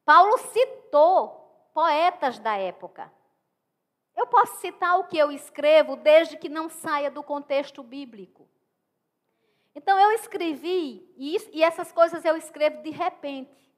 [0.05, 3.13] Paulo citou poetas da época.
[4.15, 8.49] Eu posso citar o que eu escrevo desde que não saia do contexto bíblico.
[9.75, 13.75] Então eu escrevi, e essas coisas eu escrevo de repente.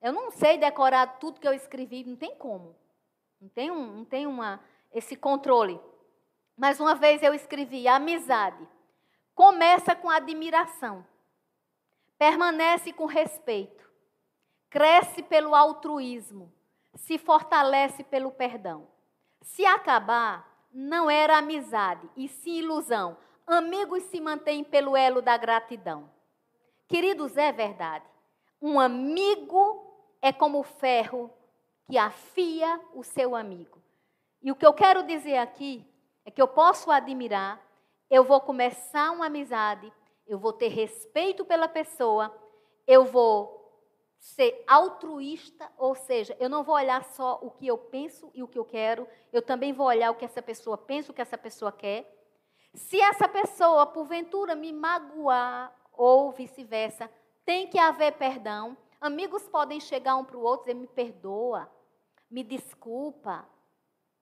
[0.00, 2.83] Eu não sei decorar tudo que eu escrevi, não tem como.
[3.44, 4.58] Não tem, um, não tem uma,
[4.90, 5.78] esse controle.
[6.56, 8.66] Mas uma vez eu escrevi: amizade
[9.34, 11.04] começa com admiração,
[12.16, 13.86] permanece com respeito,
[14.70, 16.50] cresce pelo altruísmo,
[16.94, 18.88] se fortalece pelo perdão.
[19.42, 23.14] Se acabar, não era amizade, e sim ilusão.
[23.46, 26.10] Amigos se mantêm pelo elo da gratidão.
[26.88, 28.06] Queridos, é verdade.
[28.62, 29.84] Um amigo
[30.22, 31.30] é como ferro
[31.86, 33.82] que afia o seu amigo.
[34.42, 35.86] E o que eu quero dizer aqui
[36.24, 37.60] é que eu posso admirar,
[38.10, 39.92] eu vou começar uma amizade,
[40.26, 42.34] eu vou ter respeito pela pessoa,
[42.86, 43.64] eu vou
[44.18, 48.48] ser altruísta, ou seja, eu não vou olhar só o que eu penso e o
[48.48, 51.36] que eu quero, eu também vou olhar o que essa pessoa pensa, o que essa
[51.36, 52.10] pessoa quer.
[52.74, 57.10] Se essa pessoa, porventura, me magoar ou vice-versa,
[57.44, 58.76] tem que haver perdão.
[59.04, 61.70] Amigos podem chegar um para o outro e dizer: me perdoa,
[62.30, 63.46] me desculpa.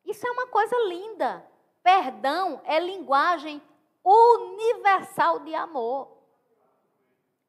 [0.05, 1.49] Isso é uma coisa linda.
[1.85, 3.63] Perdão é linguagem
[4.05, 6.19] universal de amor.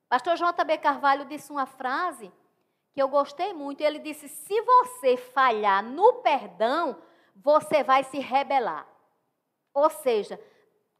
[0.07, 0.77] Pastor J.B.
[0.77, 2.31] Carvalho disse uma frase
[2.93, 3.81] que eu gostei muito.
[3.81, 7.01] Ele disse: se você falhar no perdão,
[7.36, 8.88] você vai se rebelar.
[9.73, 10.39] Ou seja,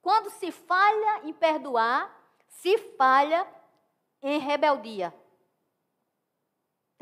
[0.02, 2.12] quando se falha em perdoar,
[2.48, 3.48] se falha
[4.20, 5.14] em rebeldia.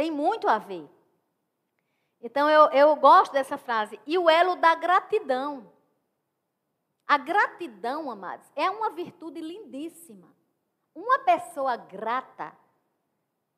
[0.02, 0.89] Tem muito a ver.
[2.20, 3.99] Então eu, eu gosto dessa frase.
[4.08, 5.72] E o elo da gratidão.
[7.08, 10.28] A gratidão, amados, é uma virtude lindíssima.
[10.95, 12.52] Uma pessoa grata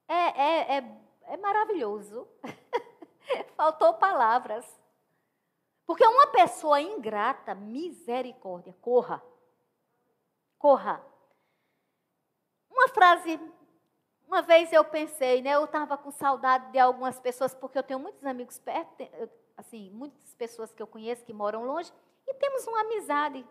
[0.06, 2.28] é, é, é, é maravilhoso.
[3.56, 4.66] Faltou palavras.
[5.86, 9.24] Porque uma pessoa ingrata, misericórdia, corra.
[10.60, 11.02] Corra.
[12.70, 13.39] Uma frase
[14.28, 17.99] uma vez eu pensei, né, eu estava com saudade de algumas pessoas, porque eu tenho
[17.99, 19.07] muitos amigos perto,
[19.55, 21.91] assim, muitas pessoas que eu conheço que moram longe,
[22.28, 23.45] e temos uma amizade.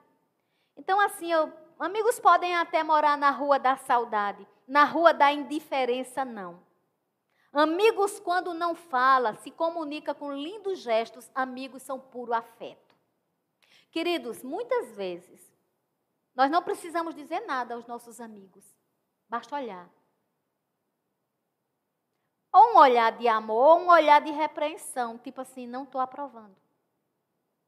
[0.76, 6.24] Então, assim, eu, amigos podem até morar na rua da saudade, na rua da indiferença,
[6.24, 6.60] não.
[7.52, 12.96] Amigos, quando não fala, se comunica com lindos gestos, amigos são puro afeto.
[13.90, 15.52] Queridos, muitas vezes,
[16.34, 18.64] nós não precisamos dizer nada aos nossos amigos,
[19.28, 19.86] basta olhar.
[22.52, 26.54] Ou um olhar de amor, ou um olhar de repreensão, tipo assim, não estou aprovando.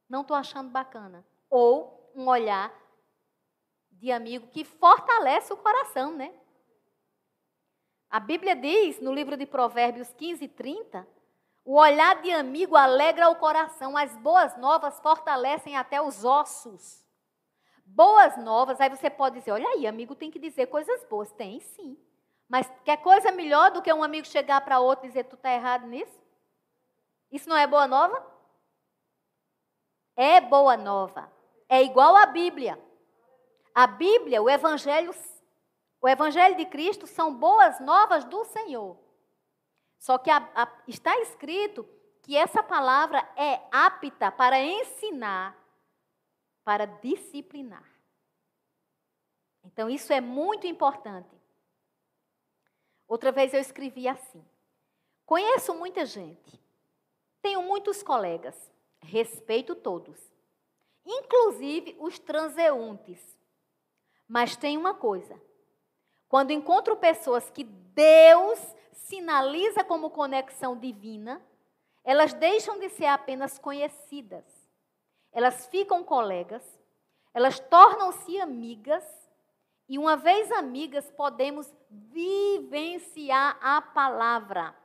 [0.07, 1.25] Não estou achando bacana.
[1.49, 2.71] Ou um olhar
[3.91, 6.33] de amigo que fortalece o coração, né?
[8.09, 11.07] A Bíblia diz, no livro de Provérbios 15, 30,
[11.65, 17.03] o olhar de amigo alegra o coração, as boas novas fortalecem até os ossos.
[17.83, 21.31] Boas novas, aí você pode dizer, olha aí, amigo tem que dizer coisas boas.
[21.31, 21.97] Tem sim.
[22.47, 25.51] Mas quer coisa melhor do que um amigo chegar para outro e dizer, tu está
[25.51, 26.21] errado nisso?
[27.31, 28.25] Isso não é boa nova?
[30.15, 31.31] É boa nova.
[31.67, 32.79] É igual à Bíblia.
[33.73, 35.13] A Bíblia, o Evangelho,
[35.99, 38.97] o Evangelho de Cristo são boas novas do Senhor.
[39.99, 41.87] Só que a, a, está escrito
[42.21, 45.57] que essa palavra é apta para ensinar,
[46.63, 47.83] para disciplinar.
[49.63, 51.34] Então, isso é muito importante.
[53.07, 54.43] Outra vez eu escrevi assim:
[55.25, 56.61] Conheço muita gente.
[57.41, 58.55] Tenho muitos colegas.
[59.01, 60.19] Respeito todos.
[61.05, 63.37] Inclusive os transeuntes.
[64.27, 65.39] Mas tem uma coisa.
[66.27, 68.59] Quando encontro pessoas que Deus
[68.91, 71.41] sinaliza como conexão divina,
[72.03, 74.43] elas deixam de ser apenas conhecidas.
[75.31, 76.63] Elas ficam colegas,
[77.33, 79.03] elas tornam-se amigas,
[79.87, 84.75] e uma vez amigas, podemos vivenciar a palavra.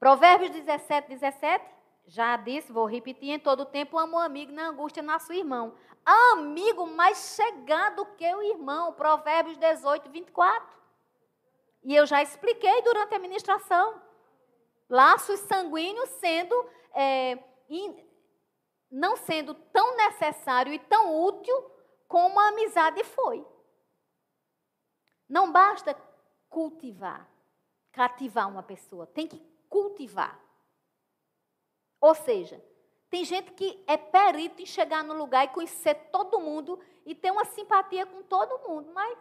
[0.00, 1.64] Provérbios 17, 17,
[2.06, 5.74] já disse, vou repetir, em todo tempo amo o amigo, na angústia nasce o irmão.
[6.04, 10.76] Amigo mais chegado que o irmão, Provérbios 18, 24.
[11.82, 14.00] E eu já expliquei durante a ministração.
[14.88, 16.54] Laços sanguíneos sendo,
[16.94, 17.96] é, in,
[18.90, 21.54] não sendo tão necessário e tão útil
[22.08, 23.44] como a amizade foi.
[25.28, 25.96] Não basta
[26.48, 27.28] cultivar,
[27.92, 30.40] cativar uma pessoa, tem que cultivar.
[32.00, 32.62] Ou seja,
[33.10, 37.30] tem gente que é perito em chegar no lugar e conhecer todo mundo e ter
[37.30, 39.18] uma simpatia com todo mundo, mas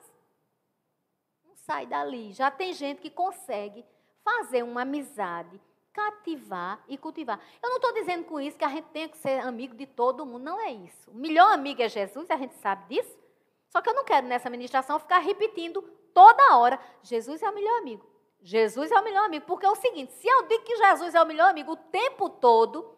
[1.44, 2.32] não sai dali.
[2.32, 3.86] Já tem gente que consegue
[4.24, 5.62] fazer uma amizade,
[5.94, 7.40] cativar e cultivar.
[7.62, 10.26] Eu não estou dizendo com isso que a gente tem que ser amigo de todo
[10.26, 11.10] mundo, não é isso.
[11.12, 13.18] O melhor amigo é Jesus, a gente sabe disso.
[13.70, 15.84] Só que eu não quero nessa ministração ficar repetindo
[16.16, 18.10] toda hora: Jesus é o melhor amigo.
[18.42, 19.46] Jesus é o melhor amigo.
[19.46, 22.30] Porque é o seguinte: se eu digo que Jesus é o melhor amigo o tempo
[22.30, 22.98] todo,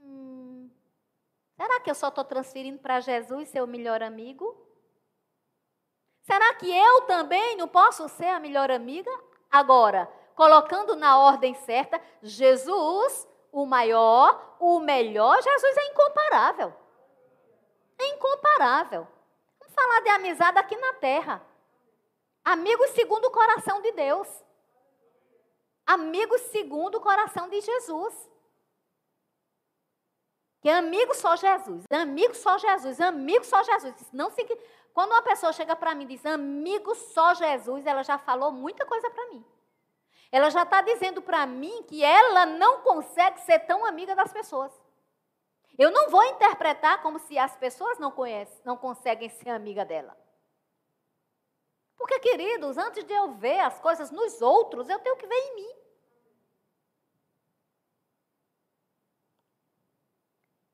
[0.00, 0.68] hum,
[1.54, 4.66] será que eu só estou transferindo para Jesus ser o melhor amigo?
[6.22, 9.10] Será que eu também não posso ser a melhor amiga?
[9.48, 16.74] Agora, colocando na ordem certa, Jesus, o maior, o melhor, Jesus é incomparável.
[17.98, 19.06] É incomparável.
[19.60, 21.42] Vamos falar de amizade aqui na terra.
[22.54, 24.46] Amigos segundo o coração de Deus
[25.86, 28.30] amigos segundo o coração de Jesus.
[30.60, 33.94] Que amigo só Jesus, amigo só Jesus, amigo só Jesus.
[34.12, 34.44] Não se...
[34.92, 38.84] Quando uma pessoa chega para mim e diz amigo só Jesus, ela já falou muita
[38.84, 39.44] coisa para mim.
[40.32, 44.72] Ela já está dizendo para mim que ela não consegue ser tão amiga das pessoas.
[45.78, 50.16] Eu não vou interpretar como se as pessoas não conhecem, não conseguem ser amiga dela.
[51.96, 55.54] Porque, queridos, antes de eu ver as coisas nos outros, eu tenho que ver em
[55.54, 55.76] mim.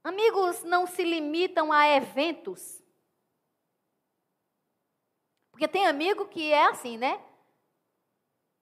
[0.04, 2.82] Amigos não se limitam a eventos.
[5.52, 7.24] Porque tem amigo que é assim, né?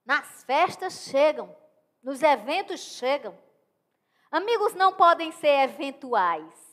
[0.05, 1.57] Nas festas chegam,
[2.03, 3.39] nos eventos chegam.
[4.31, 6.71] Amigos não podem ser eventuais.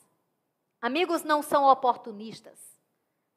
[0.81, 2.59] Amigos não são oportunistas.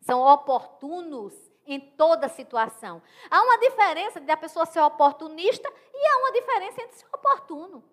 [0.02, 1.34] São oportunos
[1.66, 3.02] em toda situação.
[3.30, 7.84] Há uma diferença de a pessoa ser oportunista e há uma diferença entre ser oportuno.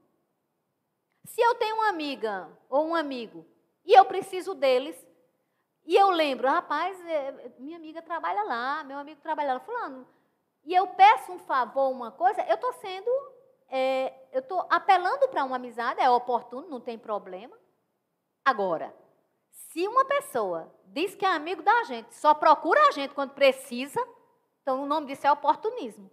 [1.26, 3.46] Se eu tenho uma amiga ou um amigo
[3.86, 4.96] e eu preciso deles,
[5.86, 10.06] e eu lembro, rapaz, é, minha amiga trabalha lá, meu amigo trabalha lá, fulano,
[10.66, 13.10] e eu peço um favor, uma coisa, eu estou sendo,
[13.70, 17.58] é, eu estou apelando para uma amizade, é oportuno, não tem problema.
[18.44, 18.94] Agora,
[19.58, 24.00] se uma pessoa diz que é amigo da gente, só procura a gente quando precisa,
[24.62, 26.10] então o nome disso é oportunismo.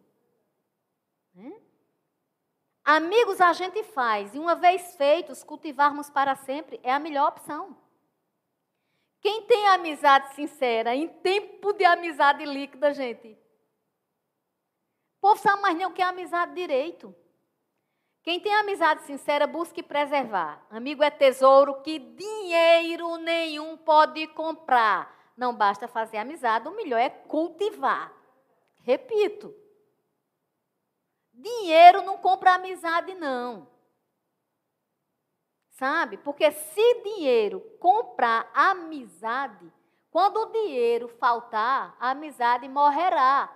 [1.35, 1.53] Né?
[2.85, 7.77] Amigos a gente faz, e uma vez feitos, cultivarmos para sempre é a melhor opção.
[9.21, 13.39] Quem tem amizade sincera em tempo de amizade líquida, gente?
[15.17, 17.15] O povo sabe mais nem o que é amizade direito.
[18.25, 20.67] Quem tem amizade sincera, busque preservar.
[20.69, 25.15] Amigo é tesouro que dinheiro nenhum pode comprar.
[25.37, 28.13] Não basta fazer amizade, o melhor é cultivar.
[28.83, 29.55] Repito,
[31.35, 33.67] Dinheiro não compra amizade, não.
[35.71, 36.17] Sabe?
[36.19, 39.73] Porque se dinheiro comprar amizade,
[40.13, 43.53] quando o dinheiro faltar, a amizade morrerá.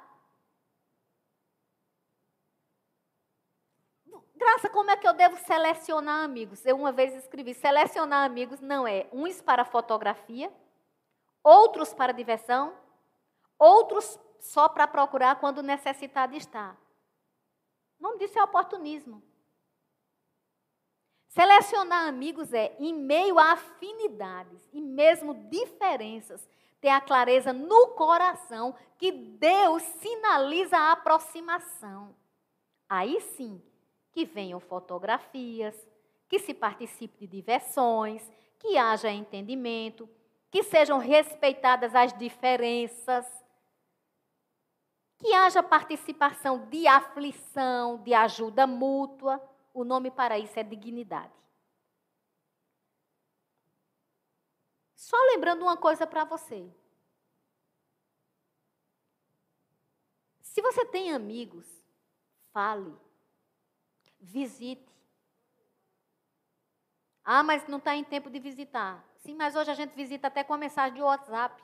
[4.39, 6.64] Graça, como é que eu devo selecionar amigos?
[6.64, 10.53] Eu uma vez escrevi: selecionar amigos não é uns para fotografia,
[11.43, 12.72] outros para diversão,
[13.59, 16.76] outros só para procurar quando necessitado está.
[17.99, 19.20] O nome disso é oportunismo.
[21.26, 26.49] Selecionar amigos é, em meio a afinidades e mesmo diferenças,
[26.80, 32.14] ter a clareza no coração que Deus sinaliza a aproximação.
[32.89, 33.61] Aí sim,
[34.18, 35.76] que venham fotografias,
[36.28, 40.10] que se participe de diversões, que haja entendimento,
[40.50, 43.24] que sejam respeitadas as diferenças.
[45.18, 49.40] que haja participação de aflição, de ajuda mútua.
[49.74, 51.32] O nome para isso é dignidade.
[54.94, 56.72] Só lembrando uma coisa para você.
[60.40, 61.66] Se você tem amigos,
[62.52, 62.96] fale,
[64.20, 64.88] visite.
[67.24, 69.04] Ah, mas não está em tempo de visitar.
[69.16, 71.62] Sim, mas hoje a gente visita até com a mensagem de WhatsApp.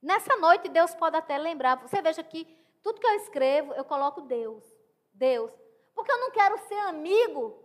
[0.00, 1.76] Nessa noite, Deus pode até lembrar.
[1.76, 2.44] Você veja que
[2.82, 4.64] tudo que eu escrevo, eu coloco Deus.
[5.12, 5.52] Deus.
[5.94, 7.62] Porque eu não quero ser amigo,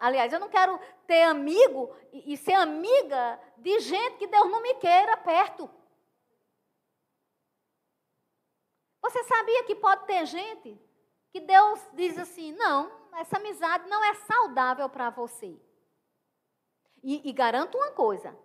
[0.00, 4.62] aliás, eu não quero ter amigo e, e ser amiga de gente que Deus não
[4.62, 5.68] me queira perto.
[9.02, 10.80] Você sabia que pode ter gente
[11.34, 15.60] que Deus diz assim: não, essa amizade não é saudável para você.
[17.02, 18.38] E, e garanto uma coisa: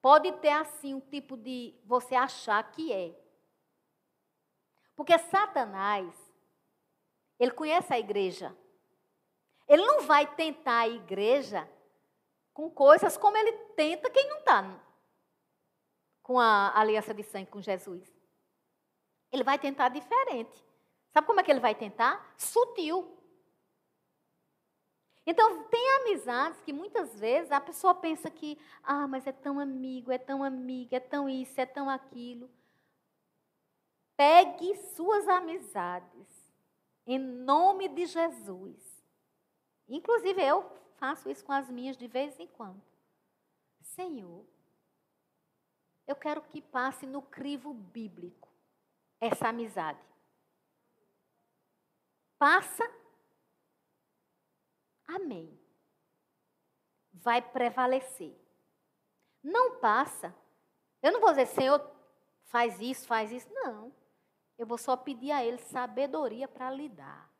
[0.00, 3.16] Pode ter assim um tipo de você achar que é.
[4.96, 6.12] Porque Satanás,
[7.38, 8.52] ele conhece a igreja.
[9.68, 11.70] Ele não vai tentar a igreja
[12.52, 14.80] com coisas como ele tenta quem não está
[16.24, 18.12] com a aliança de sangue com Jesus.
[19.30, 20.71] Ele vai tentar diferente.
[21.12, 22.34] Sabe como é que ele vai tentar?
[22.36, 23.18] Sutil.
[25.26, 30.10] Então, tem amizades que muitas vezes a pessoa pensa que, ah, mas é tão amigo,
[30.10, 32.50] é tão amiga, é tão isso, é tão aquilo.
[34.16, 36.52] Pegue suas amizades
[37.06, 39.04] em nome de Jesus.
[39.88, 42.82] Inclusive, eu faço isso com as minhas de vez em quando.
[43.80, 44.44] Senhor,
[46.06, 48.48] eu quero que passe no crivo bíblico
[49.20, 50.11] essa amizade.
[52.42, 52.82] Passa
[55.06, 55.56] Amém.
[57.12, 58.36] Vai prevalecer.
[59.40, 60.34] Não passa.
[61.00, 61.88] Eu não vou dizer, Senhor,
[62.46, 63.48] faz isso, faz isso.
[63.52, 63.94] Não.
[64.58, 67.30] Eu vou só pedir a Ele sabedoria para lidar.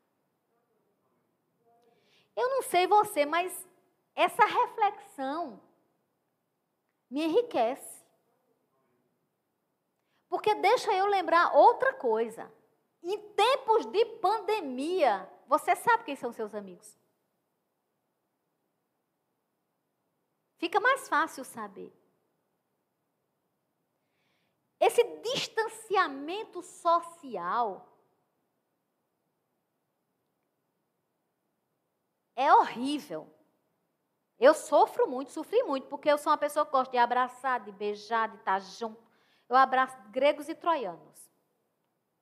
[2.33, 3.67] Eu não sei você, mas
[4.15, 5.61] essa reflexão
[7.09, 8.05] me enriquece.
[10.29, 12.49] Porque deixa eu lembrar outra coisa.
[13.03, 16.97] Em tempos de pandemia, você sabe quem são seus amigos.
[20.57, 21.93] Fica mais fácil saber.
[24.79, 27.85] Esse distanciamento social
[32.35, 33.29] é horrível.
[34.39, 37.71] Eu sofro muito, sofri muito, porque eu sou uma pessoa que gosta de abraçar, de
[37.71, 39.01] beijar, de estar junto.
[39.47, 41.22] Eu abraço gregos e troianos.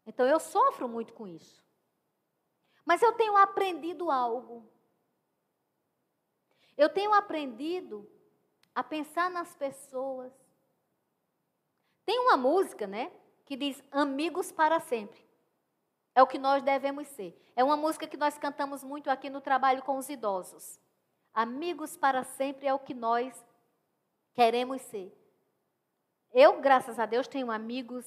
[0.06, 1.64] Então eu sofro muito com isso.
[2.86, 4.68] Mas eu tenho aprendido algo.
[6.78, 8.10] Eu tenho aprendido
[8.74, 10.34] a pensar nas pessoas.
[12.06, 13.12] Tem uma música, né,
[13.46, 15.24] que diz amigos para sempre.
[16.16, 17.38] É o que nós devemos ser.
[17.56, 20.80] É uma música que nós cantamos muito aqui no trabalho com os idosos.
[21.34, 23.46] Amigos para sempre é o que nós
[24.34, 25.16] queremos ser.
[26.34, 28.06] Eu, graças a Deus, tenho amigos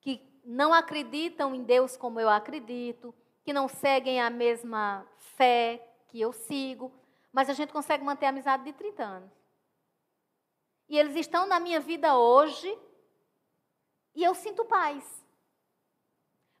[0.00, 3.14] que não acreditam em Deus como eu acredito,
[3.44, 6.92] que não seguem a mesma fé que eu sigo,
[7.32, 9.32] mas a gente consegue manter a amizade de 30 anos.
[10.88, 12.78] E eles estão na minha vida hoje
[14.14, 15.24] e eu sinto paz.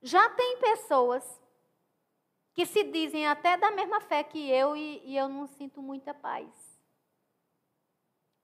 [0.00, 1.24] Já tem pessoas
[2.54, 6.12] que se dizem até da mesma fé que eu e, e eu não sinto muita
[6.12, 6.48] paz.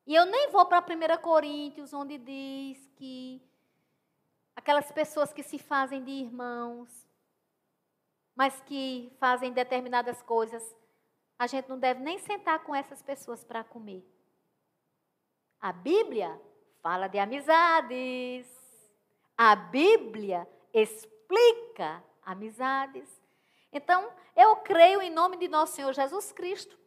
[0.07, 3.43] E eu nem vou para 1 Coríntios, onde diz que
[4.55, 6.89] aquelas pessoas que se fazem de irmãos,
[8.35, 10.63] mas que fazem determinadas coisas,
[11.39, 14.05] a gente não deve nem sentar com essas pessoas para comer.
[15.61, 16.41] A Bíblia
[16.83, 18.47] fala de amizades.
[19.37, 23.09] A Bíblia explica amizades.
[23.73, 26.79] Então, eu creio em nome de nosso Senhor Jesus Cristo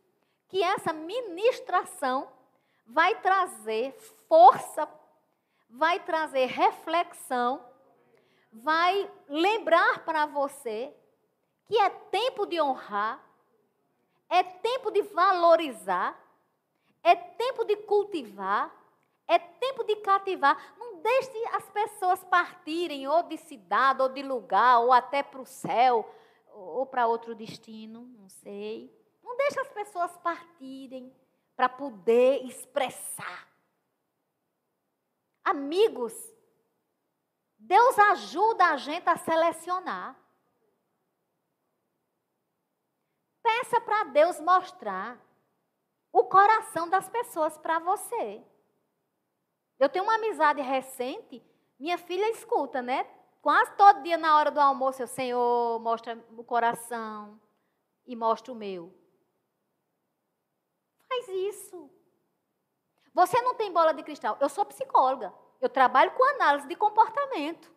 [0.48, 2.32] que essa ministração
[2.86, 3.92] vai trazer
[4.30, 4.88] força,
[5.70, 7.64] vai trazer reflexão,
[8.52, 10.94] vai lembrar para você
[11.66, 13.24] que é tempo de honrar,
[14.30, 16.18] é tempo de valorizar,
[17.04, 18.74] é tempo de cultivar,
[19.28, 20.76] é tempo de cativar.
[20.78, 25.46] Não deixe as pessoas partirem ou de cidade, ou de lugar, ou até para o
[25.46, 26.10] céu,
[26.52, 28.92] ou para outro destino, não sei.
[29.22, 31.14] Não deixe as pessoas partirem
[31.56, 33.47] para poder expressar.
[35.48, 36.14] Amigos,
[37.58, 40.14] Deus ajuda a gente a selecionar.
[43.42, 45.18] Peça para Deus mostrar
[46.12, 48.44] o coração das pessoas para você.
[49.80, 51.42] Eu tenho uma amizade recente
[51.80, 53.06] Minha filha escuta, né?
[53.42, 57.40] Quase todo dia na hora do almoço, o Senhor mostra o coração
[58.06, 58.94] e mostra o meu.
[61.08, 61.97] Faz isso.
[63.18, 64.38] Você não tem bola de cristal.
[64.40, 65.34] Eu sou psicóloga.
[65.60, 67.74] Eu trabalho com análise de comportamento.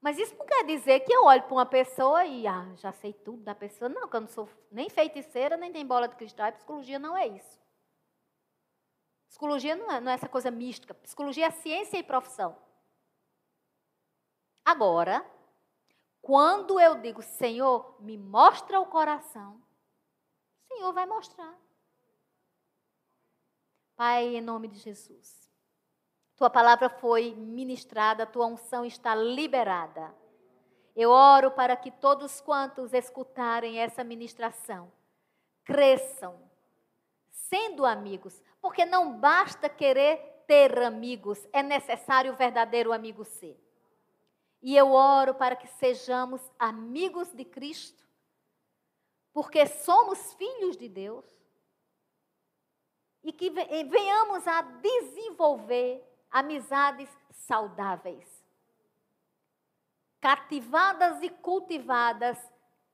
[0.00, 3.12] Mas isso não quer dizer que eu olho para uma pessoa e ah, já sei
[3.12, 3.88] tudo da pessoa.
[3.88, 6.46] Não, que eu não sou nem feiticeira, nem tem bola de cristal.
[6.46, 7.60] E psicologia não é isso.
[9.26, 10.94] Psicologia não é, não é essa coisa mística.
[10.94, 12.56] Psicologia é ciência e profissão.
[14.64, 15.28] Agora,
[16.22, 19.60] quando eu digo, Senhor, me mostra o coração,
[20.62, 21.63] o Senhor vai mostrar.
[23.96, 25.50] Pai, em nome de Jesus.
[26.36, 30.12] Tua palavra foi ministrada, tua unção está liberada.
[30.96, 34.92] Eu oro para que todos quantos escutarem essa ministração
[35.64, 36.38] cresçam,
[37.30, 43.58] sendo amigos, porque não basta querer ter amigos, é necessário o verdadeiro amigo ser.
[44.60, 48.04] E eu oro para que sejamos amigos de Cristo,
[49.32, 51.24] porque somos filhos de Deus
[53.24, 58.28] e que venhamos a desenvolver amizades saudáveis,
[60.20, 62.38] cativadas e cultivadas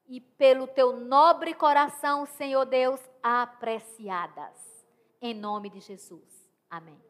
[0.06, 4.56] e pelo teu nobre coração, Senhor Deus, apreciadas.
[5.20, 6.48] Em nome de Jesus.
[6.68, 7.09] Amém.